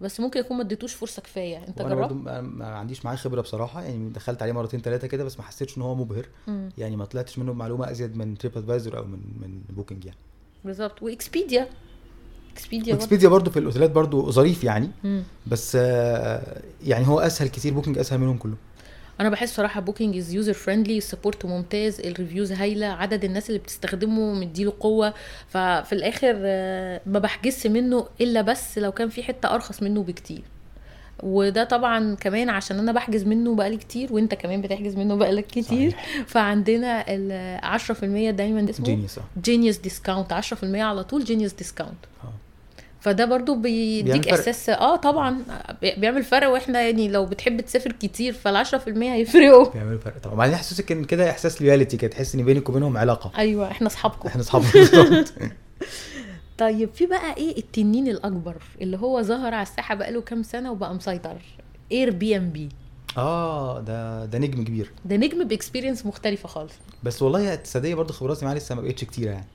بس 0.00 0.20
ممكن 0.20 0.40
يكون 0.40 0.56
ما 0.56 0.62
اديتوش 0.62 0.94
فرصة 0.94 1.22
كفاية. 1.22 1.64
أنت 1.68 1.82
جربت؟ 1.82 2.12
ما 2.42 2.66
عنديش 2.66 3.04
معاه 3.04 3.16
خبرة 3.16 3.40
بصراحة 3.40 3.82
يعني 3.82 4.08
دخلت 4.10 4.42
عليه 4.42 4.52
مرتين 4.52 4.80
ثلاثة 4.80 5.06
كده 5.08 5.24
بس 5.24 5.38
ما 5.38 5.44
حسيتش 5.44 5.76
إن 5.78 5.82
هو 5.82 5.94
مبهر. 5.94 6.26
مم. 6.46 6.68
يعني 6.78 6.96
ما 6.96 7.04
طلعتش 7.04 7.38
منه 7.38 7.52
معلومه 7.52 7.90
أزيد 7.90 8.16
من 8.16 8.38
تريب 8.38 8.56
ادفايزر 8.58 8.98
أو 8.98 9.04
من 9.04 9.18
من 9.40 9.60
بوكينج 9.76 10.04
يعني. 10.04 10.18
بالظبط. 10.64 11.02
وإكسبيديا. 11.02 11.68
اكسبيديا 12.52 12.92
برضو. 12.92 13.04
اكسبيديا 13.04 13.28
برضو 13.28 13.50
في 13.50 13.58
الأوتيلات 13.58 13.90
برضو 13.90 14.30
ظريف 14.30 14.64
يعني 14.64 14.90
مم. 15.04 15.22
بس 15.46 15.76
آه، 15.80 16.62
يعني 16.86 17.06
هو 17.08 17.20
أسهل 17.20 17.48
كتير 17.48 17.74
بوكينج 17.74 17.98
أسهل 17.98 18.18
منهم 18.18 18.36
كلهم 18.38 18.56
أنا 19.20 19.28
بحس 19.30 19.54
صراحة 19.56 19.80
بوكينج 19.80 20.16
is 20.16 20.34
user 20.34 20.52
friendly 20.52 20.98
ال 20.98 21.04
support 21.04 21.44
ممتاز 21.44 22.00
ال 22.00 22.07
reviews 22.07 22.52
هايلة 22.52 22.86
عدد 22.86 23.24
الناس 23.24 23.48
اللي 23.48 23.58
بتستخدمه 23.58 24.32
مديله 24.34 24.72
قوة 24.80 25.14
ففي 25.48 25.92
الآخر 25.92 26.34
آه، 26.38 27.00
ما 27.06 27.18
بحجزش 27.18 27.66
منه 27.66 28.06
إلا 28.20 28.40
بس 28.42 28.78
لو 28.78 28.92
كان 28.92 29.08
في 29.08 29.22
حتة 29.22 29.54
أرخص 29.54 29.82
منه 29.82 30.02
بكتير 30.02 30.42
وده 31.22 31.64
طبعا 31.64 32.14
كمان 32.14 32.48
عشان 32.50 32.78
أنا 32.78 32.92
بحجز 32.92 33.24
منه 33.24 33.54
بقالي 33.54 33.76
كتير 33.76 34.12
وأنت 34.12 34.34
كمان 34.34 34.60
بتحجز 34.62 34.96
منه 34.96 35.14
بقالك 35.16 35.46
كتير. 35.46 35.96
فعندنا 36.26 37.04
ال 37.08 37.60
10% 37.80 38.04
دايما 38.36 38.70
اسمه 38.70 38.86
Genius 38.86 39.18
Genius 39.44 39.76
discount 39.76 40.32
10% 40.32 40.64
على 40.64 41.04
طول 41.04 41.24
Genius 41.24 41.52
discount 41.52 41.94
آه. 42.24 42.32
فده 43.00 43.24
برضو 43.24 43.54
بيديك. 43.54 44.28
إحساس 44.28 44.68
آه 44.70 44.96
طبعا 44.96 45.38
بي- 45.82 45.94
بيعمل 45.96 46.22
فرق. 46.24 46.48
وإحنا 46.48 46.80
يعني 46.82 47.08
لو 47.08 47.26
بتحب 47.26 47.60
تسافر 47.60 47.92
كتير 47.92 48.32
فال 48.32 48.56
10% 48.66 48.70
هيفرقوا. 49.02 49.70
بيعملوا 49.72 49.98
فرق 49.98 50.18
طبعا. 50.18 50.34
وبعدين 50.34 50.54
يحسسك 50.54 50.92
ان 50.92 51.04
كده 51.04 51.30
إحساس 51.30 51.62
loyalty 51.62 51.96
كده 51.96 52.10
تحس 52.10 52.34
إن 52.34 52.44
بينك 52.44 52.68
وبينهم 52.68 52.96
علاقة. 52.96 53.32
أيوه 53.38 53.70
إحنا 53.70 53.86
أصحابكم. 53.86 54.28
إحنا 54.28 54.40
اصحاب 54.40 54.62
بالظبط. 54.74 55.32
طيب 56.62 56.94
في 56.94 57.06
بقى 57.06 57.36
إيه 57.36 57.58
التنين 57.58 58.08
الأكبر 58.08 58.62
اللي 58.80 58.96
هو 58.96 59.22
ظهر 59.22 59.54
على 59.54 59.62
الساحة 59.62 59.94
بقاله 59.94 60.20
كام 60.20 60.42
سنة 60.42 60.72
وبقى 60.72 60.94
مسيطر؟ 60.94 61.36
اير 61.92 62.10
بي 62.10 62.36
ان 62.36 62.50
بي 62.50 62.68
آه 63.16 63.80
ده 63.80 64.24
ده 64.24 64.38
نجم 64.38 64.64
كبير. 64.64 64.92
ده 65.04 65.16
نجم 65.16 65.44
ب 65.44 65.50
experience 65.50 66.06
مختلفة 66.06 66.48
خالص. 66.48 66.72
بس 67.02 67.22
والله 67.22 67.54
لسه 67.54 67.78
ده 67.78 67.94
برضه 67.94 68.12
خبراتي 68.14 68.44
معاه 68.44 68.54
لسه 68.54 68.74
ما 68.74 68.80
بقتش 68.80 69.04
كتيرة 69.04 69.30
يعني. 69.30 69.46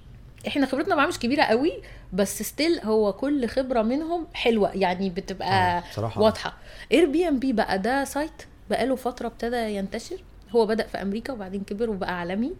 إحنا 0.47 0.65
خبرتنا 0.65 0.95
معاه 0.95 1.07
مش 1.07 1.19
كبيرة 1.19 1.43
قوي 1.43 1.71
بس 2.13 2.43
still 2.43 2.79
هو 2.79 3.13
كل 3.13 3.47
خبرة 3.47 3.81
منهم 3.81 4.27
حلوة 4.33 4.71
يعني 4.71 5.09
بتبقى 5.09 5.83
آه،. 5.97 6.19
واضحة. 6.19 6.57
اير 6.91 7.05
بي 7.05 7.27
ان 7.27 7.39
بي 7.39 7.53
بقى 7.53 7.79
ده 7.79 8.03
site 8.03 8.43
بقاله 8.69 8.95
فترة 8.95 9.27
ابتدى 9.27 9.75
ينتشر. 9.75 10.17
هو 10.55 10.65
بدأ 10.65 10.87
في 10.87 11.01
أمريكا 11.01 11.33
وبعدين 11.33 11.63
كبر 11.63 11.89
وبقى 11.89 12.19
عالمي. 12.19 12.53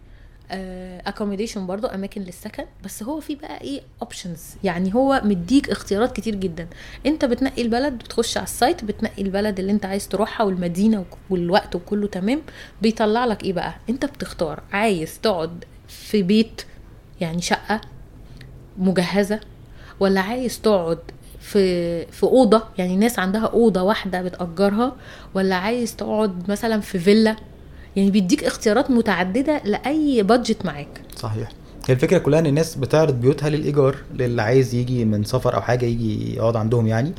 accommodation 0.50 1.66
برضو 1.66 1.86
أماكن 1.86 2.20
للسكن. 2.22 2.64
بس 2.84 3.02
هو 3.02 3.20
في 3.20 3.34
بقى 3.34 3.60
إيه 3.60 3.80
options 4.02 4.40
يعني 4.64 4.94
هو 4.94 5.20
مديك 5.24 5.70
اختيارات 5.70 6.16
كتير 6.16 6.34
جدا. 6.34 6.68
أنت 7.06 7.24
بتنقي 7.24 7.62
البلد 7.62 7.92
بتخش 7.92 8.36
على 8.36 8.44
ال 8.44 8.52
site 8.52 8.84
بتنقي 8.84 9.22
البلد 9.22 9.58
اللي 9.58 9.72
أنت 9.72 9.86
عايز 9.86 10.08
تروحها 10.08 10.46
والمدينة 10.46 11.04
والوقت 11.30 11.74
وكله 11.76 12.06
تمام. 12.06 12.42
بيطلع 12.82 13.24
لك 13.24 13.44
إيه 13.44 13.52
بقى؟ 13.52 13.74
أنت 13.90 14.04
بتختار. 14.04 14.62
عايز 14.72 15.20
تقعد 15.20 15.64
في 15.88 16.22
بيت 16.22 16.62
يعني 17.20 17.42
شقة 17.42 17.80
مجهزة 18.78 19.40
ولا 20.00 20.20
عايز 20.20 20.60
تقعد 20.60 20.98
في 21.40 22.06
في 22.06 22.22
أوضة؟ 22.22 22.62
يعني 22.78 22.96
ناس 22.96 23.18
عندها 23.18 23.46
أوضة 23.46 23.82
واحدة 23.82 24.22
بتأجرها. 24.22 24.96
ولا 25.34 25.54
عايز 25.56 25.96
تقعد 25.96 26.50
مثلا 26.50 26.80
في 26.80 26.98
فيلا؟ 26.98 27.36
يعني 27.98 28.10
بيديك 28.10 28.44
اختيارات 28.44 28.90
متعددة 28.90 29.60
لأي 29.64 30.22
بادجت 30.22 30.66
معاك. 30.66 31.00
صحيح. 31.16 31.48
هي 31.88 31.94
الفكرة 31.94 32.18
كلها 32.18 32.38
إن 32.38 32.46
الناس 32.46 32.74
بتعرض 32.74 33.20
بيوتها 33.20 33.50
للإيجار 33.50 33.96
للي 34.14 34.42
عايز 34.42 34.74
يجي 34.74 35.04
من 35.04 35.24
سفر 35.24 35.54
أو 35.54 35.60
حاجة 35.60 35.86
يجي 35.86 36.36
يقعد 36.36 36.56
عندهم 36.56 36.86
يعني 36.86 37.12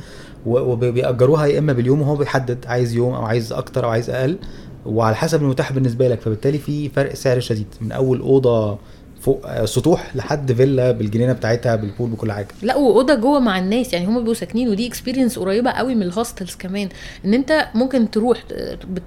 وبيأجروها 0.46 1.46
يا 1.46 1.58
إما 1.58 1.72
باليوم 1.72 2.02
وهو 2.02 2.16
بيحدد 2.16 2.66
عايز 2.66 2.94
يوم 2.94 3.14
أو 3.14 3.22
عايز 3.24 3.52
أكتر 3.52 3.84
أو 3.84 3.90
عايز 3.90 4.10
أقل 4.10 4.38
وعلى 4.86 5.16
حسب 5.16 5.42
المتاح 5.42 5.72
بالنسبة 5.72 6.08
لك. 6.08 6.20
فبالتالي 6.20 6.58
في 6.58 6.88
فرق 6.88 7.14
سعر 7.14 7.40
شديد. 7.40 7.66
من 7.80 7.92
أول 7.92 8.20
أوضة 8.20 8.78
فوق 9.20 9.46
آه، 9.46 9.64
سطوح 9.64 10.16
لحد 10.16 10.52
فيلا 10.52 10.90
بالجنينة 10.90 11.32
بتاعتها 11.32 11.76
بال 11.76 11.87
pool 11.87 12.10
بكل 12.10 12.32
حاجة. 12.32 12.48
لا 12.62 12.76
وأوضة 12.76 13.14
جوه 13.14 13.40
مع 13.40 13.58
الناس 13.58 13.92
يعني 13.92 14.06
هم 14.06 14.18
بيبقوا 14.18 14.34
ساكنين 14.34 14.68
ودي 14.68 14.86
experience 14.86 15.38
قريبة 15.38 15.70
قوي 15.70 15.94
من 15.94 16.02
ال 16.02 16.09
hostels 16.09 16.54
كمان. 16.54 16.88
إن 17.24 17.34
أنت 17.34 17.66
ممكن 17.74 18.10
تروح 18.10 18.38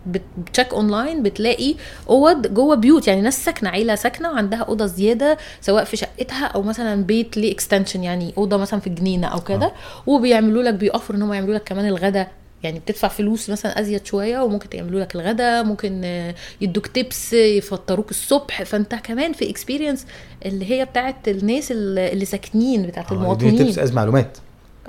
بت- 0.08 0.22
بت 0.38 0.48
check 0.48 0.74
online 0.74 1.24
بتلاقي 1.24 1.76
أوض 2.10 2.48
جوه 2.54 2.76
بيوت. 2.76 3.08
يعني 3.08 3.22
ناس 3.22 3.46
ساكنة 3.46 3.70
عيلة 3.70 3.96
ساكنة 3.96 4.32
وعندها 4.32 4.60
أوضة 4.60 4.86
زيادة 4.86 5.38
سواء 5.62 5.84
في 5.84 5.98
شقتها 5.98 6.46
أو 6.46 6.62
مثلا 6.62 7.04
بيت 7.04 7.38
ليه 7.38 7.52
extension 7.52 8.04
يعني 8.04 8.34
أوضة 8.38 8.58
مثلا 8.58 8.80
في 8.80 8.88
الجنينة 8.88 9.28
أو 9.28 9.40
كده. 9.42 9.72
وبيعملوا 10.08 10.64
لك 10.64 10.74
بي 10.74 10.85
offer 10.85 11.12
وا 11.12 11.18
إن 11.18 11.22
هم 11.24 11.34
يعملوا 11.34 11.56
لك 11.56 11.64
كمان 11.64 11.88
الغدا. 11.88 12.28
يعني 12.64 12.80
بتدفع 12.80 13.08
فلوس 13.08 13.50
مثلا 13.50 13.80
أزيد 13.80 14.06
شوية 14.06 14.40
وممكن 14.40 14.78
يعملوا 14.78 15.02
لك 15.02 15.16
الغدا 15.16 15.64
ممكن 15.64 16.02
آه، 16.06 16.36
يدوك 16.62 16.88
tips 16.88 17.34
يفطروك 17.34 18.12
الصبح. 18.12 18.64
فأنت 18.64 18.96
كمان 18.96 19.34
في 19.34 19.50
experience 19.50 20.06
اللي 20.46 20.72
هي 20.72 20.86
بتاعت 20.86 21.28
الناس 21.28 21.72
اللي 21.72 22.26
ساكنين 22.26 22.88
بتاعت 22.88 23.10
دي 23.10 23.16
المواطنين. 23.16 23.58
tips 23.66 23.80
is 23.80 23.92
معلومات. 23.94 24.38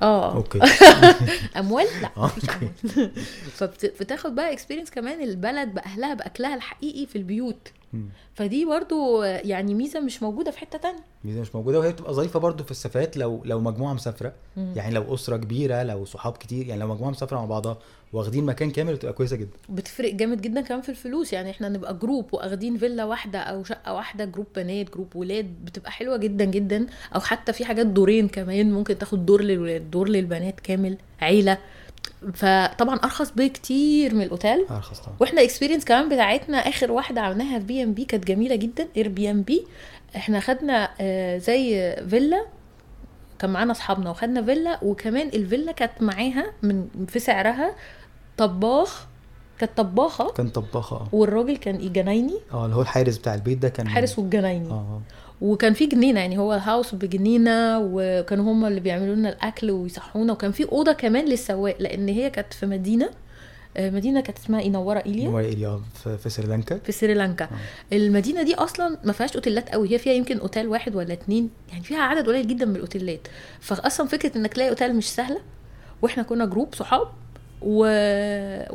آه. 0.02 0.34
okay. 0.37 0.60
أموال؟ 1.58 1.87
لا. 2.02 2.10
آه، 2.16 2.24
مفيش 2.37 2.50
okay. 2.50 2.68
اموال 2.98 3.10
فبتاخد 3.98 4.34
بقى 4.34 4.52
experience 4.52 4.90
كمان 4.90 5.22
البلد 5.22 5.74
بأهلها 5.74 6.14
بأكلها 6.14 6.54
الحقيقي 6.54 7.06
في 7.06 7.16
البيوت. 7.16 7.68
فدي 8.35 8.64
برضو 8.64 9.22
يعني 9.22 9.74
ميزة 9.74 10.00
مش 10.00 10.22
موجودة 10.22 10.50
في 10.50 10.59
حتة 10.59 10.78
تانية. 10.78 11.00
ميزة 11.24 11.40
مش 11.40 11.54
موجودة 11.54 11.78
وهي 11.78 11.92
بتبقى 11.92 12.14
ظريفة 12.14 12.40
برضو 12.40 12.64
في 12.64 12.70
السفرات 12.70 13.16
لو 13.16 13.42
لو 13.44 13.61
مجموعة 13.61 13.94
مسافرة. 13.94 14.33
يعني 14.57 14.94
لو 14.94 15.14
أسرة 15.14 15.37
كبيرة 15.37 15.83
لو 15.83 16.04
صحاب 16.04 16.33
كتير 16.33 16.66
يعني 16.66 16.80
لو 16.80 16.88
مجموعة 16.88 17.11
مسافرة 17.11 17.37
مع 17.37 17.44
بعضها 17.44 17.78
واخدين 18.12 18.44
مكان 18.44 18.70
كامل 18.70 18.94
بتبقى 18.94 19.14
كويسة 19.14 19.37
جدا. 19.37 19.57
بتفرق 19.68 20.14
جامد 20.14 20.42
جدا 20.42 20.61
كمان 20.61 20.80
في 20.80 20.88
الفلوس. 20.88 21.33
يعني 21.33 21.50
إحنا 21.50 21.68
نبقى 21.68 21.98
group 21.98 22.34
واخدين 22.35 22.78
فيلا 22.78 23.04
واحدة 23.04 23.38
أو 23.38 23.64
شقة 23.64 23.94
واحدة 23.94 24.24
group 24.24 24.46
بنات 24.57 24.92
group 24.92 25.16
ولاد 25.16 25.46
بتبقى 25.64 25.90
حلوة 25.90 26.16
جدا 26.16 26.44
جدا. 26.44 26.87
أو 27.14 27.20
حتى 27.20 27.52
في 27.52 27.64
حاجات 27.64 27.87
دورين 27.87 28.28
كمان 28.28 28.72
ممكن 28.72 28.98
تاخد 28.98 29.26
دور 29.26 29.42
للولاد 29.42 29.90
دور 29.90 30.09
للبنات 30.09 30.61
كامل 30.61 30.96
عيلة. 31.20 31.59
فطبعا 32.34 32.96
أرخص 32.96 33.30
بكتير 33.30 34.14
من 34.14 34.22
الأوتيل. 34.22 34.66
أرخص 34.70 35.00
طبعا. 35.00 35.16
وإحنا 35.20 35.42
experience 35.42 35.84
كمان 35.84 36.08
بتاعتنا 36.08 36.56
آخر 36.58 36.92
واحدة 36.92 37.20
عملناها 37.20 37.58
في 37.58 37.64
بي 37.64 37.82
ان 37.82 37.92
بي 37.94 38.04
كانت 38.04 38.26
جميلة 38.26 38.56
جدا 38.56 38.88
اير 38.96 39.08
بي 39.08 39.30
ان 39.30 39.42
بي 39.42 39.66
إحنا 40.16 40.40
خدنا 40.40 40.90
آه، 41.00 41.38
زي 41.38 41.96
فيلا 42.10 42.44
كان 43.38 43.50
معانا 43.50 43.72
أصحابنا 43.72 44.10
وخدنا 44.10 44.42
فيلا 44.42 44.78
وكمان 44.82 45.28
الفيلا 45.28 45.72
كانت 45.72 45.92
معاها 46.00 46.52
من 46.62 46.88
في 47.08 47.18
سعرها 47.18 47.74
طباخ 48.36 49.06
كانت 49.58 49.72
طباخة. 49.76 50.32
كان 50.32 50.48
طباخة 50.48 50.96
آه. 50.96 51.08
والراجل 51.12 51.56
كان 51.56 51.92
جنايني 51.92 52.38
آه 52.52 52.64
اللي 52.64 52.76
هو 52.76 52.82
الحارس 52.82 53.18
بتاع 53.18 53.34
البيت 53.34 53.58
ده 53.58 53.68
كان 53.68 53.88
حارس 53.88 54.18
والجنايني. 54.18 54.70
آه. 54.70 55.00
وكان 55.40 55.72
في 55.74 55.86
جنينة 55.86 56.20
يعني 56.20 56.38
هو 56.38 56.52
هاوس 56.52 56.94
بجنينة 56.94 57.78
وكانوا 57.82 58.52
هم 58.52 58.64
اللي 58.64 58.80
بيعملوا 58.80 59.14
لنا 59.14 59.28
الأكل 59.28 59.70
ويصحونا 59.70 60.32
وكان 60.32 60.52
في 60.52 60.64
أوضة 60.72 60.92
كمان 60.92 61.24
للسواق 61.24 61.76
لأن 61.80 62.08
هي 62.08 62.30
كانت 62.30 62.52
في 62.54 62.66
مدينة 62.66 63.10
آه، 63.76 63.90
مدينة 63.90 64.20
كانت 64.20 64.38
اسمها 64.38 64.60
اينورا 64.60 65.02
إيليا. 65.06 65.24
نوار 65.28 65.44
إيليا 65.44 65.80
في, 66.04 66.18
في 66.18 66.28
سريلانكا. 66.30 66.78
في 66.78 66.92
سريلانكا. 66.92 67.48
المدينة 67.92 68.42
دي 68.42 68.54
أصلا 68.54 68.98
ما 69.04 69.12
فيهاش 69.12 69.34
أوتيلات 69.34 69.68
قوي 69.70 69.92
هي 69.92 69.98
فيها 69.98 70.12
يمكن 70.12 70.38
أوتيل 70.38 70.68
واحد 70.68 70.94
ولا 70.96 71.12
اتنين 71.12 71.50
يعني 71.72 71.84
فيها 71.84 71.98
عدد 72.00 72.26
قليل 72.26 72.46
جدا 72.46 72.64
من 72.66 72.76
الأوتيلات. 72.76 73.28
فاصلا 73.60 74.06
فكرة 74.06 74.38
إنك 74.38 74.54
تلاقي 74.54 74.70
أوتيل 74.70 74.96
مش 74.96 75.10
سهلة 75.10 75.40
وإحنا 76.02 76.22
كنا 76.22 76.44
group 76.44 76.74
صحاب 76.74 77.08
و... 77.66 77.79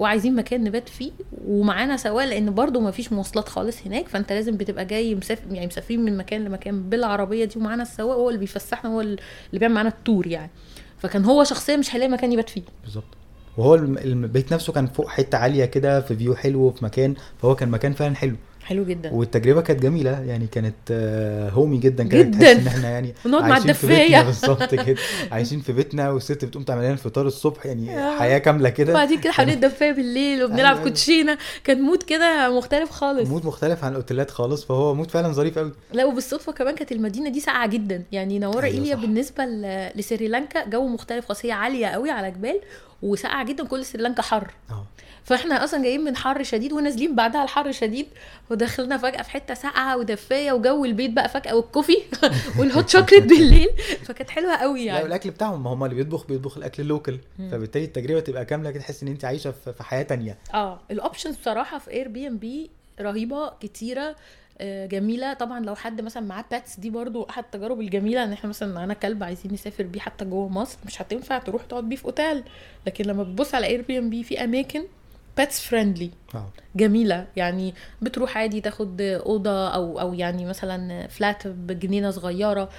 وعايزين 0.02 0.36
مكان 0.36 0.64
نبات 0.64 0.90
فيه 0.90 1.12
ومعانا 1.48 1.98
سواق 1.98 2.26
لأن 2.26 2.54
برضو 2.54 2.80
ما 2.80 2.92
فيش 2.92 3.14
مواصلات 3.14 3.50
خالص 3.50 3.78
هناك 3.86 4.08
فأنت 4.08 4.32
لازم 4.32 4.58
بتبقى 4.58 4.86
جاي 4.86 5.16
مسافر 5.16 5.42
يعني 5.52 5.68
مسافرين 5.68 6.00
من 6.06 6.18
مكان 6.18 6.44
لمكان 6.44 6.90
بالعربية 6.90 7.46
دي 7.46 7.60
ومعانا 7.60 7.84
السواق 7.84 8.16
هو 8.18 8.30
اللي 8.30 8.40
بيفسحنا 8.40 8.90
هو 8.90 9.02
اللي 9.02 9.20
بيعمل 9.54 9.74
معانا 9.74 9.90
ال 9.90 9.97
tour 9.97 10.28
يعني. 10.28 10.52
فكان 10.98 11.26
هو 11.26 11.44
شخصيا 11.44 11.78
مش 11.78 11.96
هيلاقي 11.96 12.10
مكان 12.12 12.32
يبات 12.32 12.50
فيه. 12.50 12.62
بالظبط. 12.84 13.04
وهو 13.58 13.76
البيت 13.76 14.54
نفسه 14.54 14.74
كان 14.74 14.88
فوق 14.88 15.08
حتة 15.10 15.38
عالية 15.38 15.66
كده 15.66 16.02
في 16.02 16.16
view 16.16 16.36
حلو 16.36 16.72
في 16.72 16.86
مكان 16.86 17.14
فهو 17.42 17.56
كان 17.56 17.70
مكان 17.70 17.94
فعلا 17.94 18.16
حلو. 18.16 18.36
حلو 18.70 18.84
جدا. 18.86 19.12
والتجربة 19.14 19.62
كانت 19.62 19.82
جميلة 19.82 20.20
يعني 20.24 20.48
كانت 20.48 20.76
آه، 20.92 21.50
homey 21.50 21.78
جدا 21.78 22.04
كده 22.08 22.22
جداً. 22.22 22.52
إن 22.52 22.68
إحنا 22.68 22.90
يعني 22.90 23.14
ونقعد 23.26 23.50
مع. 23.50 23.60
بيتنا. 23.60 24.24
بالظبط 24.30 24.76
كده. 24.76 24.96
عايشين 25.32 25.60
في 25.60 25.74
بيتنا 25.74 26.12
والست 26.12 26.46
بتقوم 26.46 26.64
تعمل 26.64 26.84
لنا 26.84 26.94
الفطار 26.94 27.28
الصبح 27.28 27.66
يعني 27.66 27.98
آه. 28.00 28.20
حياة 28.20 28.38
كاملة 28.38 28.70
كده. 28.70 28.92
وبعدين 28.94 29.20
كده 29.20 29.32
حوالين 29.34 29.54
الدفاية 29.54 29.92
بالليل 29.92 30.44
وبنلعب 30.44 30.76
أيوة. 30.76 30.84
كوتشينة. 30.90 31.38
كان 31.64 31.82
mood 31.82 32.04
كده 32.04 32.58
مختلف 32.58 32.90
خالص. 32.90 33.30
mood 33.30 33.46
مختلف 33.46 33.84
عن 33.84 33.92
الأوتيلات 33.92 34.32
خالص 34.32 34.66
فهو 34.66 34.96
mood 34.96 35.12
فعلا 35.12 35.32
ظريف 35.34 35.60
قوي 35.60 35.72
لا 35.94 36.06
وبالصدفة 36.06 36.52
كمان 36.52 36.76
كانت 36.76 36.92
المدينة 36.92 37.30
دي 37.30 37.40
ساقعة 37.40 37.68
جدا. 37.68 38.04
يعني 38.12 38.40
نوارا 38.40 38.64
أيوة 38.66 38.76
إيليا 38.78 38.96
صح. 38.96 39.02
بالنسبة 39.02 39.46
لسريلانكا 39.96 40.66
جو 40.70 40.88
مختلف 40.88 41.26
خالص. 41.26 41.46
هي 41.46 41.52
عالية 41.52 41.88
قوي 41.88 42.10
على 42.12 42.32
جبال 42.32 42.60
وساقعة 43.02 43.46
جدا. 43.46 43.64
كل 43.66 43.86
سريلانكا 43.86 44.22
حر. 44.22 44.52
آه. 44.70 44.86
فاحنا 45.30 45.64
أصلا 45.64 45.84
جايين 45.84 46.04
من 46.04 46.16
حر 46.16 46.44
شديد 46.44 46.74
ونازلين 46.74 47.16
بعدها 47.16 47.44
الحر 47.44 47.72
شديد 47.72 48.08
ودخلنا 48.50 48.98
فجأة 48.98 49.22
في 49.22 49.32
حتة 49.32 49.54
ساقعة 49.54 49.98
ودفاية 49.98 50.52
وجو 50.52 50.86
البيت 50.86 51.12
بقى 51.12 51.30
فجأة 51.30 51.56
والكوفي 51.56 51.98
وال 52.60 52.72
hot 52.72 52.90
chocolate 52.90 53.24
بالليل. 53.24 53.68
فكانت 54.04 54.30
حلوة 54.30 54.56
قوي 54.56 54.80
لا 54.80 54.86
يعني. 54.86 55.04
والأكل 55.04 55.30
بتاعهم 55.32 55.64
ما 55.64 55.74
هم 55.74 55.84
اللي 55.84 55.96
بيطبخ 55.96 56.26
بيطبخ 56.28 56.58
الأكل 56.58 56.84
ال 56.84 56.89
local. 56.89 57.20
فبالتالي 57.52 57.86
التجربة 57.86 58.20
تبقى 58.20 58.46
كاملة 58.46 58.72
كده 58.72 58.80
تحس 58.80 59.04
إن 59.04 59.08
أنت 59.10 59.26
عايشة 59.26 59.52
في 59.52 59.74
في 59.74 59.84
حياة 59.84 60.04
تانية. 60.04 60.38
آه 60.54 60.80
ال 60.92 60.97
options 60.97 61.36
بصراحة 61.36 61.78
في 61.80 61.92
Airbnb 61.92 62.70
رهيبة 63.02 63.50
كتيرة 63.50 64.16
آه، 64.62 64.86
جميلة. 64.86 65.34
طبعا 65.34 65.60
لو 65.60 65.76
حد 65.76 66.02
مثلا 66.02 66.24
معاه 66.24 66.46
pets 66.52 66.80
دي 66.80 66.90
برضو 66.90 67.24
أحد 67.30 67.44
التجارب 67.44 67.80
الجميلة 67.82 68.24
إن 68.24 68.32
إحنا 68.34 68.50
مثلا 68.50 68.74
معانا 68.74 68.94
كلب 68.94 69.24
عايزين 69.24 69.54
نسافر 69.54 69.84
بيه 69.84 70.00
حتى 70.00 70.26
جوه 70.26 70.50
مصر 70.50 70.78
مش 70.86 71.02
هتنفع 71.02 71.38
تروح 71.38 71.66
تقعد 71.66 71.84
بيه 71.90 71.96
في 71.96 72.06
أوتيل. 72.06 72.44
لكن 72.88 73.06
لما 73.06 73.24
بتبص 73.24 73.56
على 73.56 73.68
Airbnb 73.68 74.24
في 74.24 74.44
أماكن 74.44 74.84
pets 75.40 75.62
friendly 75.62 76.12
آه. 76.36 76.50
جميلة. 76.76 77.28
يعني 77.36 77.74
بتروح 78.02 78.38
عادي 78.38 78.62
تاخد 78.62 79.02
أوضة 79.02 79.68
أو 79.68 80.00
أو 80.00 80.14
يعني 80.14 80.46
مثلا 80.46 81.08
flat 81.08 81.48
بجنينة 81.48 82.12
صغيرة 82.12 82.70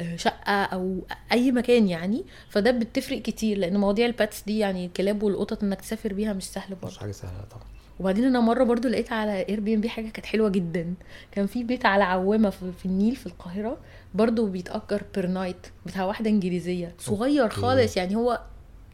آه، 0.00 0.16
شقة 0.16 0.52
أو 0.64 1.00
أي 1.32 1.52
مكان 1.52 1.88
يعني. 1.88 2.24
فده 2.48 2.70
بتفرق 2.70 3.22
كتير 3.22 3.58
لأن 3.58 3.76
مواضيع 3.76 4.06
ال 4.06 4.13
pets 4.13 4.42
دي 4.42 4.58
يعني 4.58 4.86
الكلاب 4.86 5.22
والقطط 5.22 5.62
إنك 5.62 5.80
تسافر 5.80 6.12
بيها 6.12 6.32
مش 6.32 6.44
سهل 6.44 6.74
برضه. 6.74 6.86
مش 6.86 6.98
حاجة 6.98 7.12
سهلة 7.12 7.44
طبعا. 7.50 7.62
وبعدين 8.00 8.24
أنا 8.24 8.40
مرة 8.40 8.64
برضو 8.64 8.88
لقيت 8.88 9.12
على 9.12 9.48
Airbnb 9.48 9.88
حاجة 9.88 10.08
كانت 10.08 10.26
حلوة 10.26 10.48
جدا. 10.48 10.94
كان 11.32 11.46
في 11.46 11.64
بيت 11.64 11.86
على 11.86 12.04
عوامة 12.04 12.50
في, 12.50 12.86
النيل 12.86 13.16
في 13.16 13.26
القاهرة 13.26 13.78
برضو 14.14 14.46
بيتأجر 14.46 15.02
per 15.14 15.26
night 15.26 15.66
بتاع 15.86 16.04
واحدة 16.04 16.30
إنجليزية. 16.30 16.94
صغير. 16.98 17.48
خالص 17.48 17.96
يعني 17.96 18.16
هو 18.16 18.40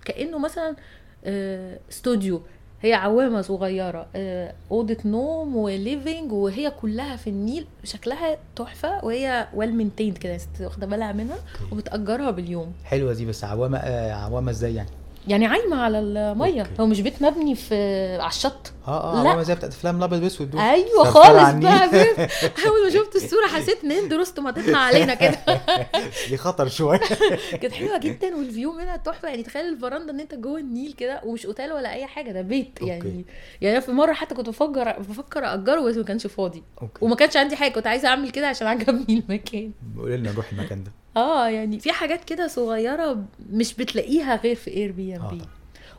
كأنه 0.05 0.39
مثلا 0.39 0.77
آه، 1.25 1.79
استوديو 1.91 2.43
هي 2.83 2.95
عوامة 2.95 3.41
صغيرة 3.43 4.07
آه، 4.17 4.53
أوضة 4.71 4.97
نوم 5.05 5.57
و 5.57 5.67
living 5.67 6.33
وهي 6.33 6.71
كلها 6.71 7.17
في 7.17 7.31
النيل 7.31 7.67
شكلها 7.85 8.37
تحفة 8.57 9.05
وهي 9.05 9.49
well 9.55 9.75
maintained 9.75 10.19
كده 10.19 10.39
واخده 10.61 10.87
بالها 10.87 11.13
منها 11.13 11.37
وبتأجرها 11.73 12.31
باليوم. 12.31 12.73
حلوة 12.85 13.13
دي 13.13 13.27
بس 13.27 13.45
عوامة 13.45 13.79
آه 13.79 14.13
عوامة 14.13 14.51
إزاي 14.51 14.75
يعني؟ 14.75 14.89
يعني 15.29 15.47
عايمة 15.47 15.77
على 15.77 15.99
المية. 15.99 16.63
okay. 16.63 16.71
هو 16.81 16.87
مش 16.87 17.01
بيت 17.01 17.23
مبني 17.23 17.55
في 17.55 17.75
على 18.21 18.29
الشط؟ 18.31 18.73
آه 18.89 19.21
آه 19.21 19.37
لا. 19.37 19.43
زي 19.43 19.55
بتاعت 19.55 19.73
أفلام 19.73 19.99
الأبيض 19.99 20.19
والأسود 20.19 20.51
دول. 20.51 20.61
أيوه 20.61 21.05
خالص 21.05 21.51
بقى 21.65 21.85
أول 22.67 22.85
ما 22.85 22.91
شفت 22.91 23.17
الصورة 23.17 23.47
حسيت 23.47 23.85
ان 23.85 23.93
هند 23.93 24.15
رستم 24.15 24.47
هتطلع 24.47 24.79
علينا 24.79 25.15
كده. 25.15 25.39
دي 26.29 26.37
خطر 26.37 26.69
شوية. 26.69 27.01
كانت 27.61 27.75
حلوة 27.75 27.99
جدا 27.99 28.37
وال 28.37 28.49
view 28.49 28.73
منها 28.73 28.97
تحفة. 28.97 29.29
يعني 29.29 29.43
تخيل 29.43 29.65
الفرندا 29.73 30.13
إن 30.13 30.21
أنت 30.21 30.35
جوه 30.35 30.59
النيل 30.61 30.93
كده 30.93 31.21
ومش 31.25 31.47
أوتيل 31.47 31.73
ولا 31.73 31.93
أي 31.93 32.07
حاجة 32.07 32.33
ده 32.33 32.43
بيت 32.43 32.79
okay. 32.81 32.87
يعني. 32.93 33.25
يعني 33.61 33.81
في 33.81 33.93
مرة 33.93 34.13
حتى 34.13 34.35
كنت 34.35 34.49
بفكر 34.49 34.99
بفكر 34.99 35.55
أجره 35.55 35.81
بس 35.81 35.97
ما 35.97 36.05
كانش 36.05 36.27
فاضي. 36.27 36.63
okay. 36.83 37.05
وما 37.05 37.17
كانش 37.17 37.37
عندي 37.37 37.57
حاجة 37.57 37.73
كنت 37.73 37.87
عايزة 37.87 38.09
أعمل 38.09 38.31
كده 38.31 38.49
عشان 38.49 38.67
عجبني 38.67 39.25
المكان. 39.29 39.73
قولي 39.99 40.17
لنا 40.17 40.33
نروح 40.33 40.53
المكان 40.53 40.85
ده. 40.85 40.93
آه 41.17 41.49
يعني 41.49 41.79
في 41.81 41.93
حاجات 41.93 42.25
كده 42.25 42.49
صغيرة 42.49 43.25
مش 43.51 43.75
بتلاقيها 43.75 44.37
غير 44.37 44.55
في 44.57 44.71
Airbnb. 44.71 45.43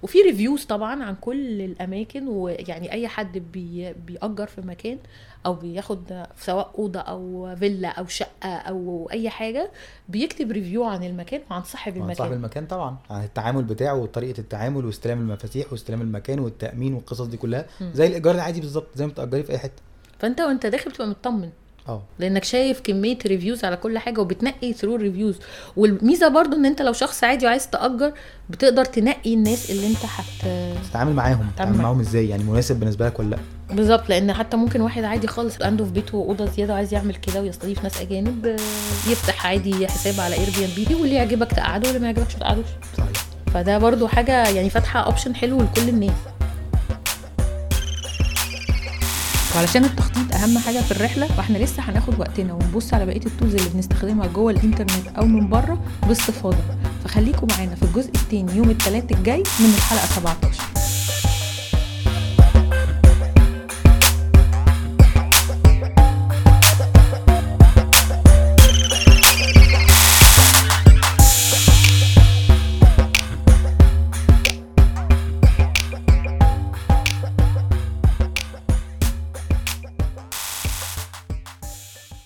وفي 0.03 0.21
reviews 0.21 0.65
طبعا 0.65 1.03
عن 1.03 1.15
كل 1.21 1.61
الأماكن 1.61 2.27
ويعني 2.27 2.91
أي 2.91 3.07
حد 3.07 3.37
بي 3.37 3.93
بيأجر 3.93 4.47
في 4.47 4.61
مكان 4.61 4.97
أو 5.45 5.53
بياخد 5.53 6.25
سواء 6.39 6.71
أوضة 6.77 6.99
أو 6.99 7.55
فيلا 7.59 7.89
أو 7.89 8.07
شقة 8.07 8.49
أو 8.55 9.09
أي 9.11 9.29
حاجة 9.29 9.71
بيكتب 10.09 10.51
review 10.51 10.83
عن 10.83 11.03
المكان 11.03 11.41
وعن 11.51 11.63
صاحب 11.63 11.91
عن 11.93 11.97
المكان. 11.99 12.15
صاحب 12.15 12.31
المكان 12.33 12.65
طبعا 12.65 12.97
عن 13.09 13.23
التعامل 13.23 13.63
بتاعه 13.63 13.95
وطريقة 13.95 14.39
التعامل 14.39 14.85
واستلام 14.85 15.19
المفاتيح 15.19 15.71
واستلام 15.71 16.01
المكان 16.01 16.39
والتأمين 16.39 16.93
والقصص 16.93 17.25
دي 17.25 17.37
كلها. 17.37 17.65
زي 17.93 18.07
الإيجار 18.07 18.35
العادي 18.35 18.59
بالظبط 18.61 18.87
زي 18.95 19.05
ما 19.05 19.11
بتأجري 19.11 19.43
في 19.43 19.51
أي 19.51 19.57
حتة. 19.57 19.81
فأنت 20.19 20.41
وأنت 20.41 20.65
داخل 20.65 20.89
بتبقى 20.91 21.07
مطمن. 21.07 21.49
آه. 21.89 22.01
لانك 22.19 22.43
شايف 22.43 22.79
كمية 22.81 23.17
reviews 23.25 23.63
على 23.65 23.77
كل 23.77 23.97
حاجة 23.97 24.21
وبتنقي 24.21 24.73
through 24.73 24.95
reviews 24.95 25.35
والميزة 25.77 26.27
برضو 26.27 26.55
ان 26.55 26.65
انت 26.65 26.81
لو 26.81 26.93
شخص 26.93 27.23
عادي 27.23 27.45
وعايز 27.45 27.67
تأجر 27.69 28.13
بتقدر 28.49 28.85
تنقي 28.85 29.33
الناس 29.33 29.71
اللي 29.71 29.87
انت 29.87 29.97
هت 30.05 30.47
تتعامل 30.89 31.13
معاهم. 31.13 31.47
تتعامل 31.55 31.77
معاهم. 31.77 31.99
إزاي؟ 31.99 32.29
يعني 32.29 32.43
مناسب 32.43 32.79
بالنسبة 32.79 33.05
لك 33.05 33.19
ولا 33.19 33.29
لا؟ 33.29 33.37
بالظبط 33.75 34.09
لأن 34.09 34.33
حتى 34.33 34.57
ممكن 34.57 34.81
واحد 34.81 35.03
عادي 35.03 35.27
خالص 35.27 35.61
عنده 35.61 35.85
في 35.85 35.91
بيته 35.91 36.15
أوضة 36.15 36.45
زيادة 36.45 36.73
وعايز 36.73 36.93
يعمل 36.93 37.15
كده 37.15 37.41
ويستضيف 37.41 37.83
ناس 37.83 38.01
أجانب 38.01 38.55
يفتح 39.09 39.45
عادي 39.45 39.87
حساب 39.87 40.19
على 40.19 40.35
Airbnb 40.35 40.95
واللي 40.95 41.15
يعجبك 41.15 41.51
تقعده 41.51 41.87
واللي 41.87 41.99
ما 41.99 42.05
يعجبكش 42.07 42.33
ما 42.33 42.39
تقعدوش. 42.39 42.65
صحيح. 42.97 43.11
فده 43.53 43.77
برضو 43.77 44.07
حاجة 44.07 44.47
يعني 44.49 44.69
فاتحة 44.69 44.99
option 44.99 45.35
حلو 45.35 45.61
لكل 45.61 45.89
الناس. 45.89 46.11
وعلشان 49.57 49.85
التخطيط 49.85 50.35
أهم 50.35 50.57
حاجة 50.57 50.79
في 50.79 50.91
الرحلة 50.91 51.27
وإحنا 51.37 51.57
لسه 51.57 51.83
هناخد 51.83 52.19
وقتنا 52.19 52.53
ونبص 52.53 52.93
على 52.93 53.05
بقية 53.05 53.25
ال 53.25 53.30
tools 53.30 53.55
اللي 53.55 53.69
بنستخدمها 53.69 54.27
جوه 54.27 54.51
الإنترنت 54.51 55.07
أو 55.17 55.25
من 55.25 55.49
بره 55.49 55.79
باستفاضة. 56.07 56.57
فخليكم 57.03 57.47
معانا 57.49 57.75
في 57.75 57.83
الجزء 57.83 58.09
الثاني 58.15 58.55
يوم 58.57 58.69
الثلاث 58.69 59.11
الجاي 59.11 59.43
من 59.59 59.73
الحلقة 59.77 60.05
17 60.05 60.86